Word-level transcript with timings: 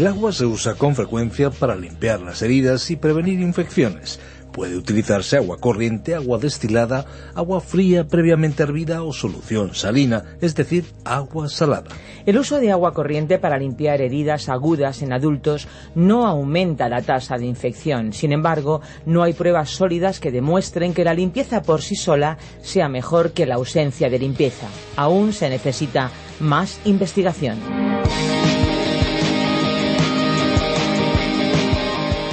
El 0.00 0.06
agua 0.06 0.32
se 0.32 0.46
usa 0.46 0.76
con 0.76 0.94
frecuencia 0.94 1.50
para 1.50 1.76
limpiar 1.76 2.22
las 2.22 2.40
heridas 2.40 2.90
y 2.90 2.96
prevenir 2.96 3.38
infecciones. 3.38 4.18
Puede 4.50 4.78
utilizarse 4.78 5.36
agua 5.36 5.58
corriente, 5.58 6.14
agua 6.14 6.38
destilada, 6.38 7.04
agua 7.34 7.60
fría 7.60 8.08
previamente 8.08 8.62
hervida 8.62 9.02
o 9.02 9.12
solución 9.12 9.74
salina, 9.74 10.24
es 10.40 10.54
decir, 10.54 10.86
agua 11.04 11.50
salada. 11.50 11.90
El 12.24 12.38
uso 12.38 12.60
de 12.60 12.72
agua 12.72 12.94
corriente 12.94 13.38
para 13.38 13.58
limpiar 13.58 14.00
heridas 14.00 14.48
agudas 14.48 15.02
en 15.02 15.12
adultos 15.12 15.68
no 15.94 16.26
aumenta 16.26 16.88
la 16.88 17.02
tasa 17.02 17.36
de 17.36 17.44
infección. 17.44 18.14
Sin 18.14 18.32
embargo, 18.32 18.80
no 19.04 19.22
hay 19.22 19.34
pruebas 19.34 19.68
sólidas 19.68 20.18
que 20.18 20.30
demuestren 20.30 20.94
que 20.94 21.04
la 21.04 21.12
limpieza 21.12 21.60
por 21.60 21.82
sí 21.82 21.94
sola 21.94 22.38
sea 22.62 22.88
mejor 22.88 23.32
que 23.32 23.44
la 23.44 23.56
ausencia 23.56 24.08
de 24.08 24.18
limpieza. 24.18 24.66
Aún 24.96 25.34
se 25.34 25.50
necesita 25.50 26.10
más 26.40 26.80
investigación. 26.86 27.58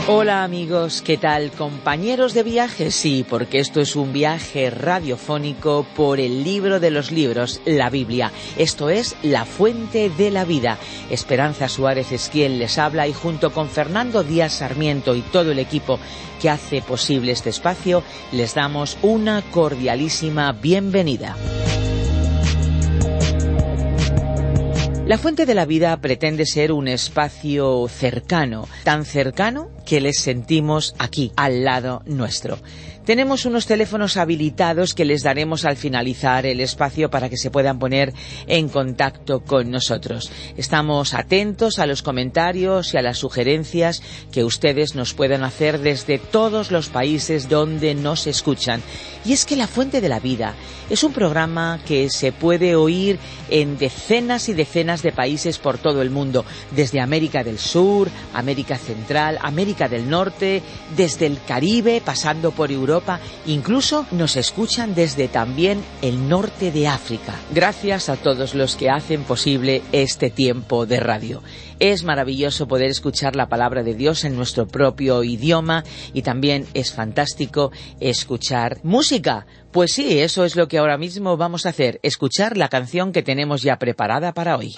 Hola 0.10 0.46
amigos, 0.46 1.02
¿qué 1.02 1.18
tal? 1.18 1.52
Compañeros 1.52 2.34
de 2.34 2.44
viaje, 2.44 2.92
sí, 2.92 3.26
porque 3.30 3.60
esto 3.60 3.82
es 3.82 3.98
un 3.98 4.14
viaje 4.14 4.70
radiofónico 4.70 5.86
por 5.98 6.22
el 6.22 6.46
libro 6.46 6.80
de 6.80 6.92
los 6.92 7.12
libros, 7.12 7.60
la 7.66 7.90
Biblia. 7.90 8.32
Esto 8.58 8.90
es 8.90 9.18
La 9.22 9.44
Fuente 9.44 10.10
de 10.10 10.32
la 10.32 10.46
Vida. 10.46 10.78
Esperanza 11.10 11.68
Suárez 11.68 12.14
es 12.14 12.30
quien 12.30 12.58
les 12.58 12.78
habla 12.78 13.06
y 13.06 13.12
junto 13.12 13.52
con 13.52 13.68
Fernando 13.68 14.24
Díaz 14.24 14.54
Sarmiento 14.54 15.14
y 15.14 15.20
todo 15.24 15.52
el 15.52 15.60
equipo 15.60 16.00
que 16.42 16.50
hace 16.50 16.82
posible 16.82 17.34
este 17.34 17.50
espacio, 17.50 18.02
les 18.32 18.54
damos 18.54 18.98
una 19.02 19.42
cordialísima 19.52 20.54
bienvenida. 20.54 21.36
La 25.08 25.18
Fuente 25.18 25.46
de 25.46 25.56
la 25.56 25.66
Vida 25.66 25.96
pretende 26.02 26.46
ser 26.46 26.74
un 26.74 26.90
espacio 26.90 27.88
cercano, 27.88 28.68
tan 28.84 29.06
cercano 29.06 29.70
que 29.86 30.02
les 30.02 30.20
sentimos 30.20 30.96
aquí, 31.00 31.32
al 31.38 31.64
lado 31.64 32.02
nuestro. 32.06 32.58
Tenemos 33.08 33.46
unos 33.46 33.68
teléfonos 33.68 34.18
habilitados 34.18 34.94
que 34.94 35.06
les 35.06 35.24
daremos 35.24 35.64
al 35.64 35.78
finalizar 35.78 36.46
el 36.46 36.60
espacio 36.60 37.10
para 37.10 37.30
que 37.30 37.38
se 37.38 37.50
puedan 37.50 37.80
poner 37.80 38.14
en 38.48 38.68
contacto 38.68 39.40
con 39.46 39.72
nosotros. 39.72 40.30
Estamos 40.58 41.14
atentos 41.14 41.80
a 41.80 41.86
los 41.86 42.02
comentarios 42.02 42.94
y 42.94 42.98
a 42.98 43.02
las 43.02 43.20
sugerencias 43.20 44.04
que 44.30 44.44
ustedes 44.44 44.94
nos 44.94 45.14
puedan 45.14 45.46
hacer 45.46 45.80
desde 45.80 46.20
todos 46.20 46.70
los 46.70 46.90
países 46.90 47.48
donde 47.48 47.96
nos 47.96 48.28
escuchan. 48.28 48.82
Y 49.24 49.32
es 49.32 49.46
que 49.46 49.56
La 49.56 49.68
Fuente 49.68 50.02
de 50.02 50.10
la 50.10 50.20
Vida 50.20 50.56
es 50.90 51.02
un 51.04 51.14
programa 51.14 51.80
que 51.86 52.10
se 52.10 52.34
puede 52.34 52.76
oír 52.76 53.20
en 53.50 53.78
decenas 53.78 54.50
y 54.50 54.54
decenas 54.54 55.02
de 55.02 55.14
países 55.14 55.60
por 55.60 55.78
todo 55.78 56.02
el 56.02 56.10
mundo, 56.10 56.44
desde 56.72 57.00
América 57.00 57.44
del 57.44 57.58
Sur, 57.58 58.10
América 58.34 58.78
Central, 58.78 59.40
América 59.42 59.88
del 59.88 60.10
Norte, 60.10 60.62
desde 60.98 61.26
el 61.26 61.40
Caribe, 61.46 62.02
pasando 62.04 62.52
por 62.52 62.70
Europa, 62.70 62.97
incluso 63.46 64.06
nos 64.12 64.36
escuchan 64.36 64.96
desde 64.96 65.28
también 65.28 65.84
el 66.02 66.30
norte 66.30 66.72
de 66.72 66.88
África. 66.88 67.34
Gracias 67.54 68.10
a 68.10 68.16
todos 68.16 68.56
los 68.56 68.76
que 68.76 68.90
hacen 68.90 69.24
posible 69.24 69.82
este 69.92 70.30
tiempo 70.30 70.86
de 70.86 71.00
radio. 71.00 71.44
Es 71.80 72.04
maravilloso 72.04 72.68
poder 72.68 72.90
escuchar 72.90 73.36
la 73.36 73.50
palabra 73.50 73.84
de 73.84 73.94
Dios 73.94 74.24
en 74.24 74.36
nuestro 74.36 74.68
propio 74.68 75.24
idioma 75.24 75.84
y 76.14 76.24
también 76.24 76.66
es 76.74 76.92
fantástico 76.92 77.72
escuchar 78.00 78.80
música. 78.84 79.46
Pues 79.72 79.92
sí, 79.94 80.20
eso 80.20 80.44
es 80.44 80.56
lo 80.56 80.68
que 80.68 80.80
ahora 80.80 80.98
mismo 80.98 81.38
vamos 81.38 81.66
a 81.66 81.70
hacer, 81.70 82.00
escuchar 82.02 82.58
la 82.58 82.70
canción 82.70 83.12
que 83.12 83.22
tenemos 83.22 83.62
ya 83.62 83.78
preparada 83.78 84.34
para 84.34 84.58
hoy. 84.58 84.76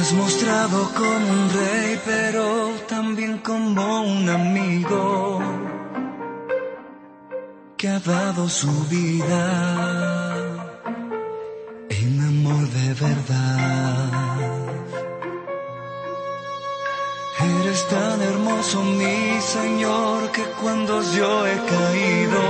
Has 0.00 0.12
mostrado 0.14 0.90
como 0.94 1.26
un 1.38 1.50
rey, 1.50 2.00
pero 2.06 2.44
también 2.88 3.38
como 3.38 4.02
un 4.02 4.28
amigo 4.28 5.40
que 7.76 7.88
ha 7.88 8.00
dado 8.00 8.48
su 8.48 8.72
vida 8.86 9.44
en 11.90 12.12
amor 12.32 12.64
de 12.78 12.88
verdad. 13.06 14.10
Eres 17.60 17.86
tan 17.88 18.22
hermoso, 18.22 18.82
mi 18.82 19.40
Señor, 19.40 20.30
que 20.32 20.44
cuando 20.62 21.02
yo 21.16 21.46
he 21.46 21.56
caído, 21.74 22.42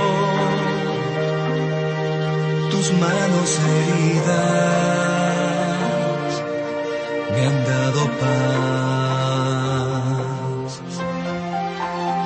tus 2.71 2.93
manos 2.93 3.59
heridas 3.71 5.20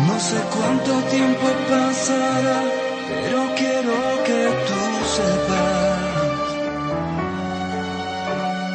No 0.07 0.19
sé 0.19 0.39
cuánto 0.55 0.91
tiempo 1.09 1.45
pasará, 1.69 2.59
pero 3.09 3.39
quiero 3.57 3.97
que 4.27 4.41
tú 4.67 4.81
sepas 5.17 6.45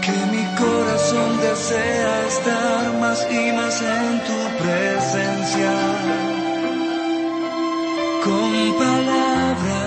que 0.04 0.16
mi 0.32 0.44
corazón 0.62 1.30
desea 1.40 2.12
estar 2.28 2.82
más 3.00 3.18
y 3.30 3.52
más 3.52 3.76
en 3.80 4.20
tu 4.28 4.38
presencia. 4.62 5.74
Con 8.24 8.50
palabras, 8.78 9.80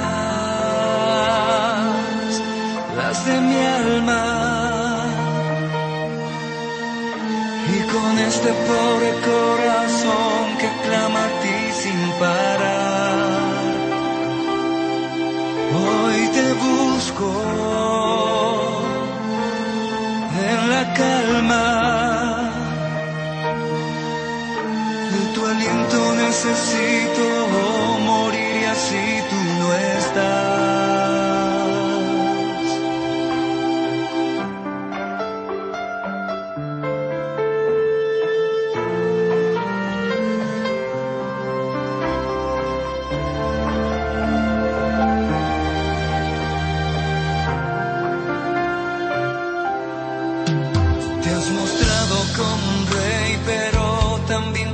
las 2.98 3.18
de 3.28 3.36
mi 3.42 3.60
alma. 3.64 4.43
Con 7.94 8.18
este 8.18 8.52
pobre 8.70 9.12
corazón 9.30 10.58
que 10.60 10.70
clama 10.86 11.26
a 11.26 11.32
ti 11.42 11.58
sin 11.82 12.02
parar, 12.20 13.64
hoy 15.80 16.20
te 16.38 16.48
busco 16.66 17.28
en 20.50 20.60
la 20.74 20.84
calma. 21.02 21.66
De 25.12 25.22
tu 25.34 25.42
aliento 25.46 25.98
necesito 26.24 27.33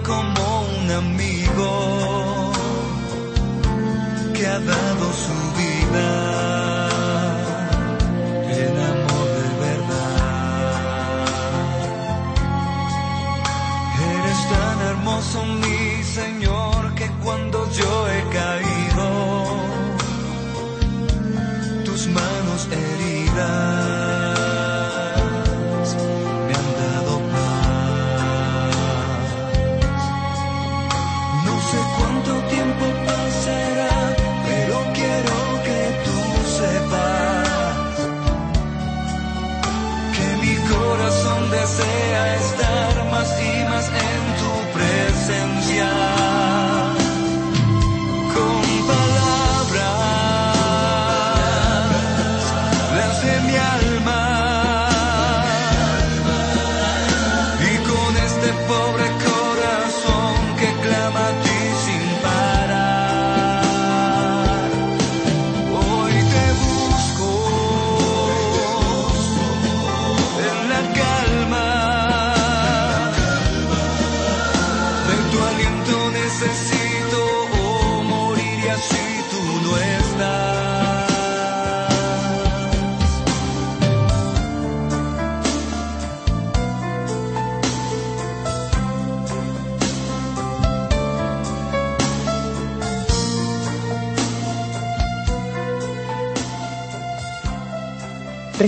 como 0.10 0.62
un 0.62 0.90
amigo 0.90 1.49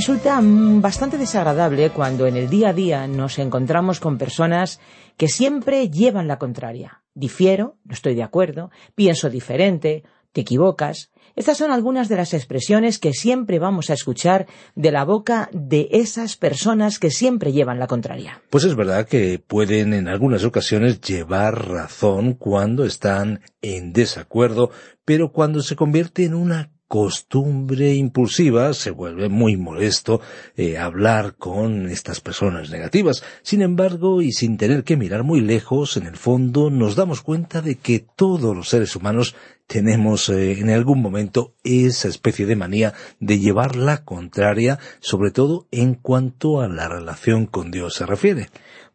Resulta 0.01 0.41
mm, 0.41 0.81
bastante 0.81 1.19
desagradable 1.19 1.91
cuando 1.91 2.25
en 2.25 2.35
el 2.35 2.49
día 2.49 2.69
a 2.69 2.73
día 2.73 3.05
nos 3.05 3.37
encontramos 3.37 3.99
con 3.99 4.17
personas 4.17 4.79
que 5.15 5.27
siempre 5.27 5.91
llevan 5.91 6.27
la 6.27 6.39
contraria. 6.39 7.03
Difiero, 7.13 7.77
no 7.83 7.93
estoy 7.93 8.15
de 8.15 8.23
acuerdo, 8.23 8.71
pienso 8.95 9.29
diferente, 9.29 10.03
te 10.31 10.41
equivocas. 10.41 11.11
Estas 11.35 11.59
son 11.59 11.71
algunas 11.71 12.09
de 12.09 12.15
las 12.15 12.33
expresiones 12.33 12.97
que 12.97 13.13
siempre 13.13 13.59
vamos 13.59 13.91
a 13.91 13.93
escuchar 13.93 14.47
de 14.73 14.91
la 14.91 15.05
boca 15.05 15.51
de 15.53 15.87
esas 15.91 16.35
personas 16.35 16.97
que 16.97 17.11
siempre 17.11 17.51
llevan 17.51 17.77
la 17.77 17.85
contraria. 17.85 18.41
Pues 18.49 18.63
es 18.63 18.75
verdad 18.75 19.07
que 19.07 19.37
pueden 19.37 19.93
en 19.93 20.07
algunas 20.07 20.43
ocasiones 20.43 20.99
llevar 21.01 21.69
razón 21.69 22.33
cuando 22.33 22.85
están 22.85 23.41
en 23.61 23.93
desacuerdo, 23.93 24.71
pero 25.05 25.31
cuando 25.31 25.61
se 25.61 25.75
convierte 25.75 26.25
en 26.25 26.33
una 26.33 26.71
costumbre 26.91 27.95
impulsiva 27.95 28.73
se 28.73 28.91
vuelve 28.91 29.29
muy 29.29 29.55
molesto 29.55 30.19
eh, 30.57 30.77
hablar 30.77 31.35
con 31.35 31.87
estas 31.87 32.19
personas 32.19 32.69
negativas. 32.69 33.23
Sin 33.43 33.61
embargo, 33.61 34.21
y 34.21 34.33
sin 34.33 34.57
tener 34.57 34.83
que 34.83 34.97
mirar 34.97 35.23
muy 35.23 35.39
lejos, 35.39 35.95
en 35.95 36.05
el 36.05 36.17
fondo 36.17 36.69
nos 36.69 36.97
damos 36.97 37.21
cuenta 37.21 37.61
de 37.61 37.75
que 37.75 38.05
todos 38.17 38.53
los 38.53 38.67
seres 38.67 38.93
humanos 38.97 39.35
tenemos 39.67 40.27
eh, 40.27 40.59
en 40.59 40.69
algún 40.69 41.01
momento 41.01 41.53
esa 41.63 42.09
especie 42.09 42.45
de 42.45 42.57
manía 42.57 42.93
de 43.21 43.39
llevar 43.39 43.77
la 43.77 44.03
contraria, 44.03 44.77
sobre 44.99 45.31
todo 45.31 45.67
en 45.71 45.93
cuanto 45.93 46.59
a 46.59 46.67
la 46.67 46.89
relación 46.89 47.45
con 47.45 47.71
Dios 47.71 47.93
se 47.93 48.05
refiere. 48.05 48.49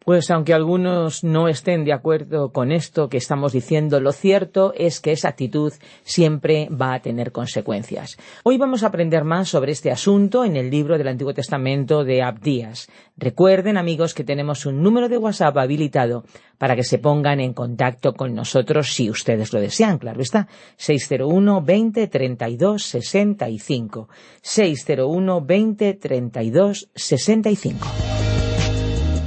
Pues 0.07 0.31
aunque 0.31 0.53
algunos 0.53 1.25
no 1.25 1.49
estén 1.49 1.83
de 1.83 1.91
acuerdo 1.91 2.53
con 2.53 2.71
esto 2.71 3.09
que 3.09 3.17
estamos 3.17 3.51
diciendo, 3.51 3.99
lo 3.99 4.13
cierto 4.13 4.71
es 4.73 5.01
que 5.01 5.11
esa 5.11 5.27
actitud 5.27 5.73
siempre 6.03 6.69
va 6.69 6.93
a 6.93 7.01
tener 7.01 7.33
consecuencias. 7.33 8.15
Hoy 8.43 8.57
vamos 8.57 8.83
a 8.83 8.87
aprender 8.87 9.25
más 9.25 9.49
sobre 9.49 9.73
este 9.73 9.91
asunto 9.91 10.45
en 10.45 10.55
el 10.55 10.69
libro 10.69 10.97
del 10.97 11.09
Antiguo 11.09 11.33
Testamento 11.33 12.05
de 12.05 12.21
Abdías. 12.21 12.87
Recuerden, 13.17 13.75
amigos, 13.75 14.13
que 14.13 14.23
tenemos 14.23 14.65
un 14.65 14.81
número 14.81 15.09
de 15.09 15.17
WhatsApp 15.17 15.57
habilitado 15.57 16.23
para 16.57 16.77
que 16.77 16.85
se 16.85 16.99
pongan 16.99 17.41
en 17.41 17.51
contacto 17.51 18.13
con 18.13 18.33
nosotros 18.33 18.93
si 18.93 19.09
ustedes 19.09 19.51
lo 19.51 19.59
desean, 19.59 19.97
claro 19.97 20.21
está. 20.21 20.47
601 20.77 21.61
20 21.63 22.07
32 22.07 22.81
65. 22.81 24.07
601 24.41 25.41
20 25.41 25.93
32 25.95 26.89
65. 26.95 28.16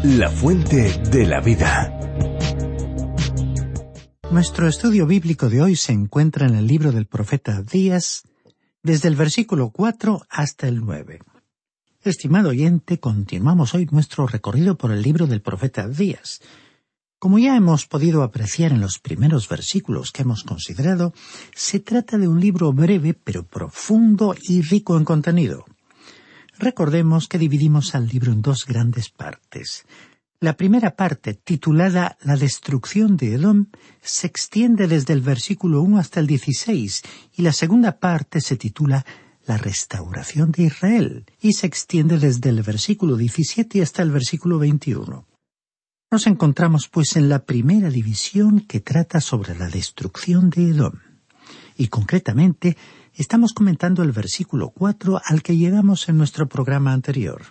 La 0.03 0.31
fuente 0.31 0.99
de 1.11 1.27
la 1.27 1.43
vida. 1.43 1.95
Nuestro 4.31 4.67
estudio 4.67 5.07
bíblico 5.07 5.51
de 5.51 5.61
hoy 5.61 5.77
se 5.77 5.93
encuentra 5.93 6.47
en 6.47 6.55
el 6.55 6.67
libro 6.67 6.91
del 6.91 7.05
profeta 7.05 7.61
Díaz, 7.61 8.23
desde 8.83 9.09
el 9.09 9.17
versículo 9.17 9.69
4 9.69 10.23
hasta 10.31 10.69
el 10.69 10.81
9. 10.81 11.21
Estimado 12.03 12.49
oyente, 12.49 12.99
continuamos 12.99 13.75
hoy 13.75 13.87
nuestro 13.91 14.27
recorrido 14.27 14.79
por 14.79 14.91
el 14.91 15.03
libro 15.03 15.27
del 15.27 15.43
profeta 15.43 15.87
Díaz. 15.87 16.41
Como 17.19 17.39
ya 17.39 17.55
hemos 17.55 17.85
podido 17.85 18.23
apreciar 18.23 18.73
en 18.73 18.81
los 18.81 19.01
primeros 19.01 19.51
versículos 19.51 20.13
que 20.13 20.23
hemos 20.23 20.45
considerado, 20.45 21.13
se 21.55 21.79
trata 21.79 22.17
de 22.17 22.27
un 22.27 22.41
libro 22.41 22.73
breve 22.73 23.13
pero 23.13 23.47
profundo 23.47 24.35
y 24.49 24.63
rico 24.63 24.97
en 24.97 25.05
contenido. 25.05 25.67
Recordemos 26.61 27.27
que 27.27 27.39
dividimos 27.39 27.95
al 27.95 28.07
libro 28.07 28.33
en 28.33 28.43
dos 28.43 28.67
grandes 28.67 29.09
partes. 29.09 29.87
La 30.41 30.59
primera 30.59 30.95
parte, 30.95 31.33
titulada 31.33 32.19
La 32.21 32.37
destrucción 32.37 33.17
de 33.17 33.33
Edom, 33.33 33.69
se 34.03 34.27
extiende 34.27 34.87
desde 34.87 35.15
el 35.15 35.23
versículo 35.23 35.81
1 35.81 35.97
hasta 35.97 36.21
el 36.21 36.27
16 36.27 37.03
y 37.39 37.43
la 37.43 37.55
segunda 37.55 37.99
parte 37.99 38.43
se 38.43 38.59
titula 38.59 39.07
La 39.47 39.57
restauración 39.57 40.53
de 40.53 40.65
Israel 40.65 41.25
y 41.41 41.55
se 41.55 41.67
extiende 41.67 42.19
desde 42.19 42.51
el 42.51 42.61
versículo 42.63 43.17
17 43.17 43.81
hasta 43.81 44.03
el 44.03 44.11
versículo 44.11 44.59
21. 44.59 45.27
Nos 46.11 46.27
encontramos 46.27 46.89
pues 46.89 47.17
en 47.17 47.31
la 47.31 47.39
primera 47.47 47.89
división 47.89 48.61
que 48.61 48.81
trata 48.81 49.23
sobre 49.23 49.55
la 49.59 49.69
destrucción 49.69 50.51
de 50.51 50.69
Edom 50.69 50.93
y 51.79 51.89
concretamente 51.89 52.77
Estamos 53.21 53.53
comentando 53.53 54.03
el 54.03 54.13
versículo 54.13 54.71
4 54.71 55.21
al 55.23 55.43
que 55.43 55.55
llegamos 55.55 56.09
en 56.09 56.17
nuestro 56.17 56.49
programa 56.49 56.95
anterior. 56.95 57.43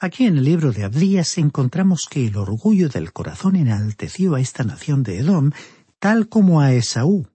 Aquí 0.00 0.24
en 0.26 0.38
el 0.38 0.44
libro 0.44 0.72
de 0.72 0.82
Abdías 0.82 1.38
encontramos 1.38 2.08
que 2.10 2.26
el 2.26 2.36
orgullo 2.36 2.88
del 2.88 3.12
corazón 3.12 3.54
enalteció 3.54 4.34
a 4.34 4.40
esta 4.40 4.64
nación 4.64 5.04
de 5.04 5.18
Edom, 5.18 5.52
tal 6.00 6.28
como 6.28 6.60
a 6.60 6.72
Esaú, 6.72 7.28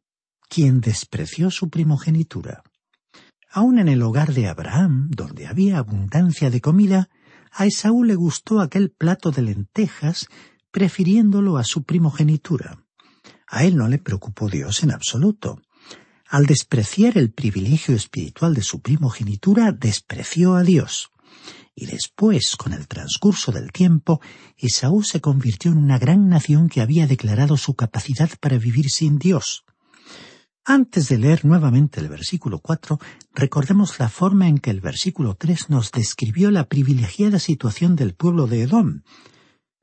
quien 0.49 0.81
despreció 0.81 1.49
su 1.49 1.69
primogenitura. 1.69 2.63
Aun 3.49 3.79
en 3.79 3.87
el 3.87 4.01
hogar 4.01 4.33
de 4.33 4.49
Abraham, 4.49 5.09
donde 5.09 5.47
había 5.47 5.77
abundancia 5.77 6.49
de 6.49 6.59
comida, 6.59 7.07
a 7.53 7.65
Esaú 7.65 8.03
le 8.03 8.15
gustó 8.15 8.59
aquel 8.59 8.91
plato 8.91 9.31
de 9.31 9.43
lentejas, 9.43 10.27
prefiriéndolo 10.69 11.55
a 11.55 11.63
su 11.63 11.83
primogenitura. 11.83 12.83
A 13.47 13.63
él 13.63 13.77
no 13.77 13.87
le 13.87 13.99
preocupó 13.99 14.49
Dios 14.49 14.83
en 14.83 14.91
absoluto. 14.91 15.61
Al 16.29 16.45
despreciar 16.45 17.17
el 17.17 17.31
privilegio 17.31 17.95
espiritual 17.95 18.53
de 18.53 18.61
su 18.61 18.81
primogenitura, 18.81 19.71
despreció 19.71 20.55
a 20.55 20.63
Dios. 20.63 21.09
Y 21.73 21.85
después, 21.85 22.55
con 22.57 22.73
el 22.73 22.87
transcurso 22.87 23.51
del 23.51 23.71
tiempo, 23.71 24.19
Esaú 24.57 25.03
se 25.03 25.21
convirtió 25.21 25.71
en 25.71 25.77
una 25.77 25.99
gran 25.99 26.27
nación 26.27 26.67
que 26.67 26.81
había 26.81 27.07
declarado 27.07 27.55
su 27.55 27.75
capacidad 27.75 28.29
para 28.41 28.57
vivir 28.57 28.89
sin 28.89 29.19
Dios. 29.19 29.63
Antes 30.65 31.07
de 31.07 31.17
leer 31.17 31.45
nuevamente 31.45 32.01
el 32.01 32.09
versículo 32.09 32.59
cuatro, 32.59 32.99
recordemos 33.33 33.99
la 33.99 34.09
forma 34.09 34.49
en 34.49 34.57
que 34.57 34.69
el 34.69 34.81
versículo 34.81 35.35
tres 35.35 35.69
nos 35.69 35.93
describió 35.93 36.51
la 36.51 36.67
privilegiada 36.67 37.39
situación 37.39 37.95
del 37.95 38.15
pueblo 38.15 38.47
de 38.47 38.63
Edom, 38.63 39.03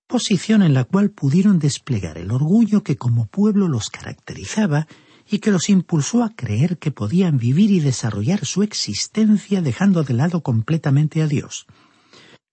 posición 0.07 0.63
en 0.63 0.75
la 0.75 0.85
cual 0.85 1.11
pudieron 1.11 1.59
desplegar 1.59 2.19
el 2.19 2.31
orgullo 2.31 2.83
que 2.83 2.97
como 2.97 3.29
pueblo 3.29 3.67
los 3.67 3.89
caracterizaba 3.89 4.87
y 5.29 5.39
que 5.39 5.51
los 5.51 5.69
impulsó 5.69 6.23
a 6.23 6.35
creer 6.35 6.79
que 6.79 6.91
podían 6.91 7.39
vivir 7.39 7.71
y 7.71 7.81
desarrollar 7.81 8.45
su 8.45 8.63
existencia 8.63 9.63
dejando 9.63 10.03
de 10.03 10.15
lado 10.15 10.43
completamente 10.43 11.23
a 11.23 11.27
Dios. 11.27 11.67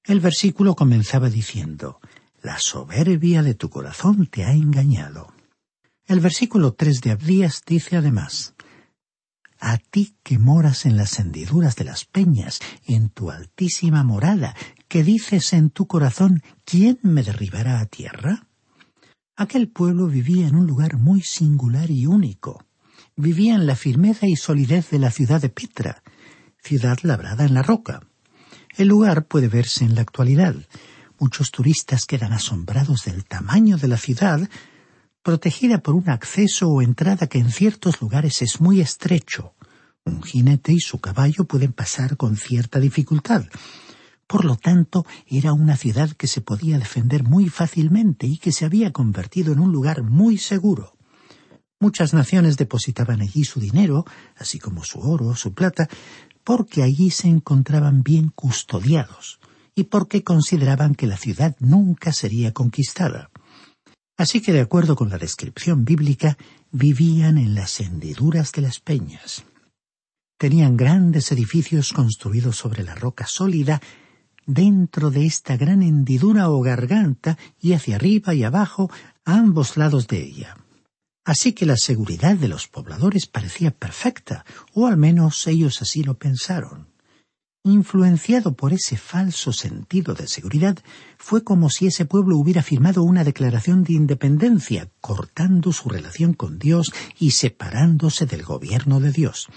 El 0.03 0.19
versículo 0.19 0.75
comenzaba 0.75 1.29
diciendo, 1.29 1.99
La 2.41 2.59
soberbia 2.59 3.43
de 3.43 3.53
tu 3.53 3.69
corazón 3.69 4.27
te 4.27 4.45
ha 4.45 4.53
engañado. 4.53 5.33
El 6.07 6.19
versículo 6.19 6.73
tres 6.73 7.01
de 7.01 7.11
Abdías 7.11 7.61
dice 7.65 7.97
además, 7.97 8.55
A 9.59 9.77
ti 9.77 10.15
que 10.23 10.39
moras 10.39 10.85
en 10.85 10.97
las 10.97 11.19
hendiduras 11.19 11.75
de 11.75 11.83
las 11.83 12.05
peñas, 12.05 12.59
en 12.85 13.09
tu 13.09 13.29
altísima 13.29 14.03
morada, 14.03 14.55
que 14.87 15.03
dices 15.03 15.53
en 15.53 15.69
tu 15.69 15.87
corazón, 15.87 16.41
¿quién 16.65 16.99
me 17.03 17.23
derribará 17.23 17.79
a 17.79 17.85
tierra? 17.85 18.47
Aquel 19.35 19.69
pueblo 19.69 20.07
vivía 20.07 20.47
en 20.47 20.55
un 20.55 20.67
lugar 20.67 20.97
muy 20.97 21.21
singular 21.21 21.89
y 21.89 22.05
único. 22.05 22.65
Vivía 23.15 23.55
en 23.55 23.65
la 23.65 23.75
firmeza 23.75 24.27
y 24.27 24.35
solidez 24.35 24.89
de 24.89 24.99
la 24.99 25.11
ciudad 25.11 25.41
de 25.41 25.49
Petra, 25.49 26.03
ciudad 26.61 26.99
labrada 27.03 27.45
en 27.45 27.53
la 27.53 27.63
roca. 27.63 28.01
El 28.77 28.89
lugar 28.89 29.25
puede 29.25 29.47
verse 29.47 29.85
en 29.85 29.95
la 29.95 30.01
actualidad. 30.01 30.55
Muchos 31.19 31.51
turistas 31.51 32.05
quedan 32.05 32.33
asombrados 32.33 33.05
del 33.05 33.25
tamaño 33.25 33.77
de 33.77 33.87
la 33.87 33.97
ciudad, 33.97 34.49
protegida 35.23 35.79
por 35.79 35.95
un 35.95 36.09
acceso 36.09 36.69
o 36.69 36.81
entrada 36.81 37.27
que 37.27 37.39
en 37.39 37.51
ciertos 37.51 38.01
lugares 38.01 38.41
es 38.41 38.59
muy 38.59 38.81
estrecho. 38.81 39.53
Un 40.03 40.23
jinete 40.23 40.73
y 40.73 40.79
su 40.79 40.99
caballo 40.99 41.45
pueden 41.45 41.73
pasar 41.73 42.17
con 42.17 42.35
cierta 42.35 42.79
dificultad, 42.79 43.45
por 44.31 44.45
lo 44.45 44.55
tanto, 44.55 45.05
era 45.27 45.51
una 45.51 45.75
ciudad 45.75 46.11
que 46.11 46.25
se 46.25 46.39
podía 46.39 46.79
defender 46.79 47.25
muy 47.25 47.49
fácilmente 47.49 48.27
y 48.27 48.37
que 48.37 48.53
se 48.53 48.63
había 48.63 48.93
convertido 48.93 49.51
en 49.51 49.59
un 49.59 49.73
lugar 49.73 50.03
muy 50.03 50.37
seguro. 50.37 50.95
Muchas 51.81 52.13
naciones 52.13 52.55
depositaban 52.55 53.19
allí 53.19 53.43
su 53.43 53.59
dinero, 53.59 54.05
así 54.37 54.57
como 54.57 54.85
su 54.85 55.01
oro, 55.01 55.35
su 55.35 55.53
plata, 55.53 55.89
porque 56.45 56.81
allí 56.81 57.11
se 57.11 57.27
encontraban 57.27 58.03
bien 58.03 58.29
custodiados 58.29 59.41
y 59.75 59.83
porque 59.83 60.23
consideraban 60.23 60.95
que 60.95 61.07
la 61.07 61.17
ciudad 61.17 61.57
nunca 61.59 62.13
sería 62.13 62.53
conquistada. 62.53 63.31
Así 64.17 64.41
que, 64.41 64.53
de 64.53 64.61
acuerdo 64.61 64.95
con 64.95 65.09
la 65.09 65.17
descripción 65.17 65.83
bíblica, 65.83 66.37
vivían 66.71 67.37
en 67.37 67.53
las 67.53 67.81
hendiduras 67.81 68.53
de 68.53 68.61
las 68.61 68.79
peñas. 68.79 69.43
Tenían 70.37 70.77
grandes 70.77 71.33
edificios 71.33 71.91
construidos 71.91 72.55
sobre 72.55 72.85
la 72.85 72.95
roca 72.95 73.27
sólida 73.27 73.81
dentro 74.45 75.11
de 75.11 75.25
esta 75.25 75.57
gran 75.57 75.83
hendidura 75.83 76.49
o 76.49 76.61
garganta 76.61 77.37
y 77.59 77.73
hacia 77.73 77.95
arriba 77.95 78.33
y 78.33 78.43
abajo 78.43 78.89
a 79.25 79.37
ambos 79.37 79.77
lados 79.77 80.07
de 80.07 80.23
ella. 80.23 80.57
Así 81.23 81.53
que 81.53 81.65
la 81.65 81.77
seguridad 81.77 82.35
de 82.35 82.47
los 82.47 82.67
pobladores 82.67 83.27
parecía 83.27 83.71
perfecta, 83.71 84.43
o 84.73 84.87
al 84.87 84.97
menos 84.97 85.45
ellos 85.47 85.81
así 85.81 86.03
lo 86.03 86.17
pensaron. 86.17 86.91
Influenciado 87.63 88.55
por 88.55 88.73
ese 88.73 88.97
falso 88.97 89.53
sentido 89.53 90.15
de 90.15 90.27
seguridad, 90.27 90.79
fue 91.19 91.43
como 91.43 91.69
si 91.69 91.85
ese 91.85 92.05
pueblo 92.05 92.37
hubiera 92.37 92.63
firmado 92.63 93.03
una 93.03 93.23
declaración 93.23 93.83
de 93.83 93.93
independencia, 93.93 94.89
cortando 94.99 95.71
su 95.71 95.89
relación 95.89 96.33
con 96.33 96.57
Dios 96.57 96.91
y 97.19 97.31
separándose 97.31 98.25
del 98.25 98.41
gobierno 98.41 98.99
de 98.99 99.11
Dios. 99.11 99.47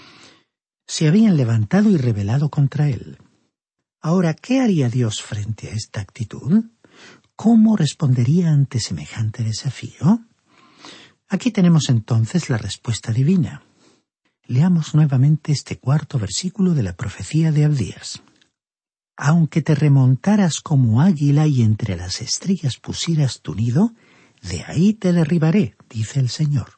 Se 0.85 1.07
habían 1.07 1.35
levantado 1.35 1.89
y 1.89 1.97
rebelado 1.97 2.49
contra 2.49 2.89
él. 2.89 3.17
Ahora, 4.05 4.35
¿qué 4.35 4.59
haría 4.59 4.87
Dios 4.87 5.23
frente 5.23 5.67
a 5.67 5.73
esta 5.73 5.99
actitud? 5.99 6.65
¿Cómo 7.35 7.75
respondería 7.75 8.51
ante 8.51 8.79
semejante 8.79 9.43
desafío? 9.43 10.23
Aquí 11.27 11.49
tenemos 11.49 11.89
entonces 11.89 12.51
la 12.51 12.59
respuesta 12.59 13.11
divina. 13.11 13.63
Leamos 14.45 14.93
nuevamente 14.93 15.51
este 15.51 15.79
cuarto 15.79 16.19
versículo 16.19 16.75
de 16.75 16.83
la 16.83 16.95
profecía 16.95 17.51
de 17.51 17.65
Abdías. 17.65 18.21
Aunque 19.17 19.63
te 19.63 19.73
remontaras 19.73 20.61
como 20.61 21.01
águila 21.01 21.47
y 21.47 21.63
entre 21.63 21.95
las 21.95 22.21
estrellas 22.21 22.77
pusieras 22.77 23.41
tu 23.41 23.55
nido, 23.55 23.95
de 24.43 24.65
ahí 24.65 24.93
te 24.93 25.13
derribaré, 25.13 25.77
dice 25.89 26.19
el 26.19 26.29
Señor. 26.29 26.77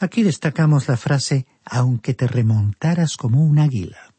Aquí 0.00 0.24
destacamos 0.24 0.88
la 0.88 0.96
frase 0.96 1.46
aunque 1.64 2.14
te 2.14 2.26
remontaras 2.26 3.16
como 3.16 3.44
un 3.44 3.60
águila. 3.60 4.11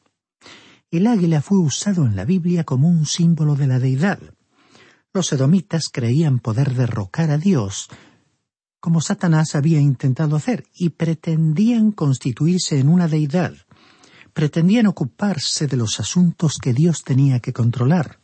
El 0.93 1.07
águila 1.07 1.41
fue 1.41 1.57
usado 1.57 2.05
en 2.05 2.15
la 2.15 2.23
Biblia 2.23 2.65
como 2.65 2.87
un 2.87 3.07
símbolo 3.07 3.55
de 3.55 3.65
la 3.65 3.79
deidad. 3.79 4.19
Los 5.11 5.33
edomitas 5.33 5.89
creían 5.91 6.37
poder 6.37 6.75
derrocar 6.75 7.31
a 7.31 7.39
Dios, 7.39 7.89
como 8.79 9.01
Satanás 9.01 9.55
había 9.55 9.79
intentado 9.79 10.35
hacer, 10.35 10.67
y 10.75 10.89
pretendían 10.89 11.93
constituirse 11.93 12.77
en 12.77 12.89
una 12.89 13.07
deidad. 13.07 13.55
Pretendían 14.35 14.85
ocuparse 14.85 15.65
de 15.65 15.77
los 15.77 15.99
asuntos 15.99 16.59
que 16.61 16.75
Dios 16.75 17.01
tenía 17.03 17.39
que 17.39 17.53
controlar. 17.53 18.19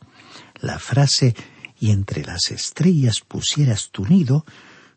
La 0.60 0.78
frase 0.78 1.34
y 1.80 1.90
entre 1.90 2.22
las 2.22 2.52
estrellas 2.52 3.20
pusieras 3.26 3.90
tu 3.90 4.06
nido 4.06 4.44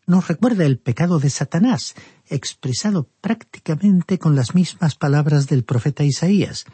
nos 0.05 0.27
recuerda 0.27 0.63
el 0.63 0.77
pecado 0.77 1.17
de 1.17 1.31
Satanás, 1.31 1.95
expresado 2.27 3.09
prácticamente 3.19 4.19
con 4.19 4.35
las 4.35 4.53
mismas 4.53 4.93
palabras 4.93 5.47
del 5.47 5.63
profeta 5.63 6.03
Isaías, 6.03 6.65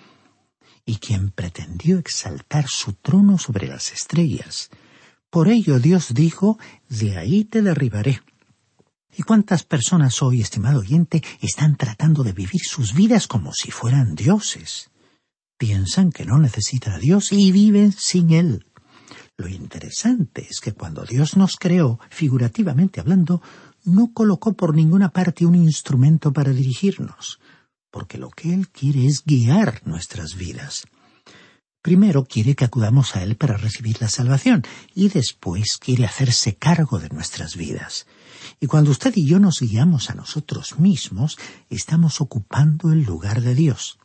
y 0.90 0.96
quien 0.96 1.30
pretendió 1.30 2.00
exaltar 2.00 2.66
su 2.68 2.94
trono 2.94 3.38
sobre 3.38 3.68
las 3.68 3.92
estrellas. 3.92 4.72
Por 5.30 5.48
ello 5.48 5.80
Dios 5.80 6.16
dijo, 6.16 6.58
de 6.90 7.16
ahí 7.16 7.46
te 7.46 7.62
derribaré. 7.62 8.24
¿Y 9.16 9.22
cuántas 9.22 9.64
personas 9.64 10.24
hoy, 10.24 10.42
estimado 10.42 10.80
oyente, 10.80 11.24
están 11.42 11.78
tratando 11.78 12.24
de 12.24 12.34
vivir 12.34 12.62
sus 12.64 12.96
vidas 12.96 13.28
como 13.28 13.54
si 13.54 13.70
fueran 13.70 14.16
dioses? 14.16 14.90
Piensan 15.60 16.12
que 16.12 16.26
no 16.26 16.40
necesitan 16.40 16.94
a 16.94 16.98
Dios 16.98 17.34
y 17.34 17.52
viven 17.52 17.92
sin 17.92 18.32
Él. 18.32 18.66
Lo 19.38 19.48
interesante 19.48 20.48
es 20.50 20.60
que 20.60 20.74
cuando 20.74 21.04
Dios 21.04 21.38
nos 21.38 21.56
creó, 21.58 22.00
figurativamente 22.10 23.00
hablando, 23.00 23.44
no 23.84 24.12
colocó 24.12 24.54
por 24.54 24.74
ninguna 24.74 25.10
parte 25.10 25.46
un 25.46 25.54
instrumento 25.54 26.34
para 26.34 26.52
dirigirnos, 26.52 27.40
porque 27.92 28.18
lo 28.18 28.30
que 28.30 28.54
Él 28.54 28.70
quiere 28.70 29.06
es 29.06 29.24
guiar 29.26 29.82
nuestras 29.86 30.36
vidas. 30.36 30.86
Primero 31.82 32.26
quiere 32.26 32.56
que 32.56 32.66
acudamos 32.66 33.16
a 33.16 33.24
Él 33.24 33.38
para 33.38 33.56
recibir 33.56 34.02
la 34.02 34.10
salvación 34.10 34.64
y 34.94 35.08
después 35.08 35.78
quiere 35.78 36.06
hacerse 36.06 36.56
cargo 36.56 37.00
de 37.00 37.10
nuestras 37.10 37.56
vidas. 37.56 38.06
Y 38.60 38.68
cuando 38.68 38.92
usted 38.92 39.14
y 39.16 39.26
yo 39.26 39.40
nos 39.40 39.62
guiamos 39.62 40.10
a 40.10 40.16
nosotros 40.16 40.78
mismos, 40.78 41.38
estamos 41.70 42.20
ocupando 42.20 42.92
el 42.92 43.04
lugar 43.04 43.42
de 43.42 43.56
Dios. 43.56 43.98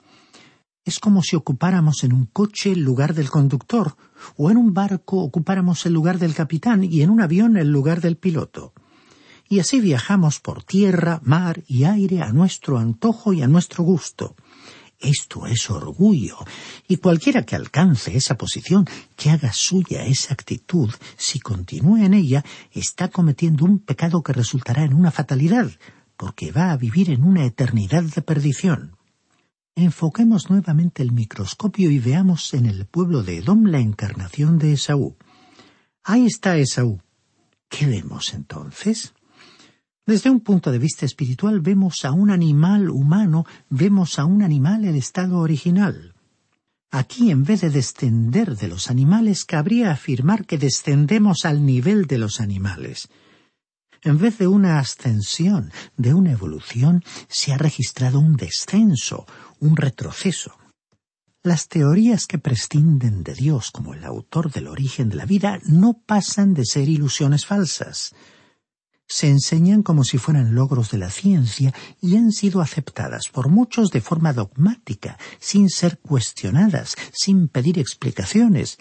Es 0.85 1.01
como 1.01 1.23
si 1.23 1.35
ocupáramos 1.35 2.05
en 2.05 2.13
un 2.13 2.27
coche 2.27 2.71
el 2.71 2.81
lugar 2.81 3.15
del 3.15 3.31
conductor, 3.31 3.97
o 4.37 4.51
en 4.51 4.57
un 4.57 4.75
barco 4.75 5.19
ocupáramos 5.19 5.85
el 5.87 5.95
lugar 5.95 6.19
del 6.19 6.35
capitán 6.35 6.85
y 6.85 7.03
en 7.03 7.11
un 7.11 7.23
avión 7.23 7.57
el 7.57 7.73
lugar 7.73 8.01
del 8.01 8.17
piloto. 8.17 8.73
Y 9.49 9.61
así 9.61 9.81
viajamos 9.81 10.41
por 10.41 10.65
tierra, 10.65 11.21
mar 11.23 11.63
y 11.67 11.85
aire 11.85 12.23
a 12.23 12.33
nuestro 12.33 12.79
antojo 12.79 13.33
y 13.33 13.43
a 13.43 13.47
nuestro 13.47 13.85
gusto. 13.85 14.37
Esto 14.99 15.47
es 15.47 15.69
orgullo, 15.69 16.39
y 16.89 16.97
cualquiera 16.97 17.45
que 17.45 17.57
alcance 17.57 18.17
esa 18.17 18.37
posición, 18.39 18.87
que 19.17 19.31
haga 19.31 19.53
suya 19.53 20.07
esa 20.07 20.33
actitud, 20.33 20.91
si 21.19 21.41
continúa 21.41 22.07
en 22.07 22.15
ella, 22.15 22.45
está 22.73 23.09
cometiendo 23.09 23.67
un 23.67 23.81
pecado 23.81 24.23
que 24.23 24.33
resultará 24.33 24.85
en 24.85 24.95
una 24.95 25.11
fatalidad, 25.11 25.71
porque 26.17 26.53
va 26.53 26.71
a 26.71 26.77
vivir 26.77 27.11
en 27.11 27.23
una 27.23 27.45
eternidad 27.45 28.03
de 28.03 28.23
perdición. 28.23 28.97
Enfoquemos 29.77 30.49
nuevamente 30.49 31.03
el 31.03 31.13
microscopio 31.13 31.91
y 31.91 31.99
veamos 31.99 32.55
en 32.55 32.67
el 32.67 32.87
pueblo 32.87 33.23
de 33.23 33.39
Edom 33.39 33.65
la 33.67 33.81
encarnación 33.81 34.59
de 34.59 34.73
Esaú. 34.75 35.17
Ahí 36.05 36.27
está 36.27 36.57
Esaú. 36.57 37.03
¿Qué 37.69 37.87
vemos 37.87 38.35
entonces? 38.35 39.15
Desde 40.07 40.29
un 40.29 40.41
punto 40.41 40.71
de 40.71 40.79
vista 40.79 41.07
espiritual 41.07 41.61
vemos 41.61 42.05
a 42.05 42.13
un 42.13 42.31
animal 42.31 42.91
humano, 42.91 43.47
vemos 43.71 44.19
a 44.19 44.27
un 44.27 44.43
animal 44.43 44.85
en 44.85 44.97
estado 44.97 45.39
original. 45.39 46.15
Aquí, 46.91 47.31
en 47.31 47.43
vez 47.43 47.63
de 47.63 47.71
descender 47.71 48.55
de 48.55 48.69
los 48.69 48.91
animales, 48.91 49.45
cabría 49.47 49.91
afirmar 49.91 50.45
que 50.45 50.59
descendemos 50.59 51.47
al 51.47 51.65
nivel 51.65 52.05
de 52.07 52.19
los 52.19 52.41
animales. 52.41 53.09
En 54.03 54.19
vez 54.19 54.37
de 54.37 54.47
una 54.47 54.79
ascensión, 54.79 55.73
de 55.97 56.13
una 56.13 56.33
evolución, 56.33 57.03
se 57.29 57.55
ha 57.55 57.59
registrado 57.59 58.21
un 58.21 58.37
descenso, 58.37 59.25
un 59.59 59.75
retroceso. 59.75 60.59
Las 61.43 61.69
teorías 61.69 62.27
que 62.27 62.39
prescinden 62.39 63.25
de 63.25 63.35
Dios 63.35 63.71
como 63.71 63.95
el 63.95 64.05
autor 64.05 64.53
del 64.53 64.69
origen 64.69 65.09
de 65.09 65.17
la 65.17 65.25
vida 65.25 65.61
no 65.65 65.95
pasan 65.95 66.53
de 66.53 66.67
ser 66.67 66.91
ilusiones 66.91 67.47
falsas. 67.47 68.15
Se 69.07 69.29
enseñan 69.29 69.83
como 69.83 70.03
si 70.03 70.19
fueran 70.19 70.55
logros 70.55 70.91
de 70.91 70.99
la 70.99 71.11
ciencia 71.11 71.75
y 72.01 72.17
han 72.17 72.33
sido 72.33 72.61
aceptadas 72.61 73.29
por 73.29 73.49
muchos 73.49 73.91
de 73.91 74.01
forma 74.01 74.33
dogmática, 74.33 75.19
sin 75.39 75.69
ser 75.69 75.99
cuestionadas, 75.99 76.97
sin 77.13 77.49
pedir 77.49 77.79
explicaciones, 77.79 78.79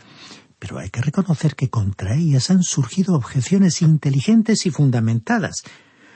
pero 0.64 0.80
hay 0.80 0.90
que 0.90 1.02
reconocer 1.02 1.58
que 1.58 1.70
contra 1.70 2.16
ellas 2.16 2.50
han 2.50 2.64
surgido 2.64 3.16
objeciones 3.16 3.82
inteligentes 3.82 4.66
y 4.66 4.72
fundamentadas. 4.72 5.64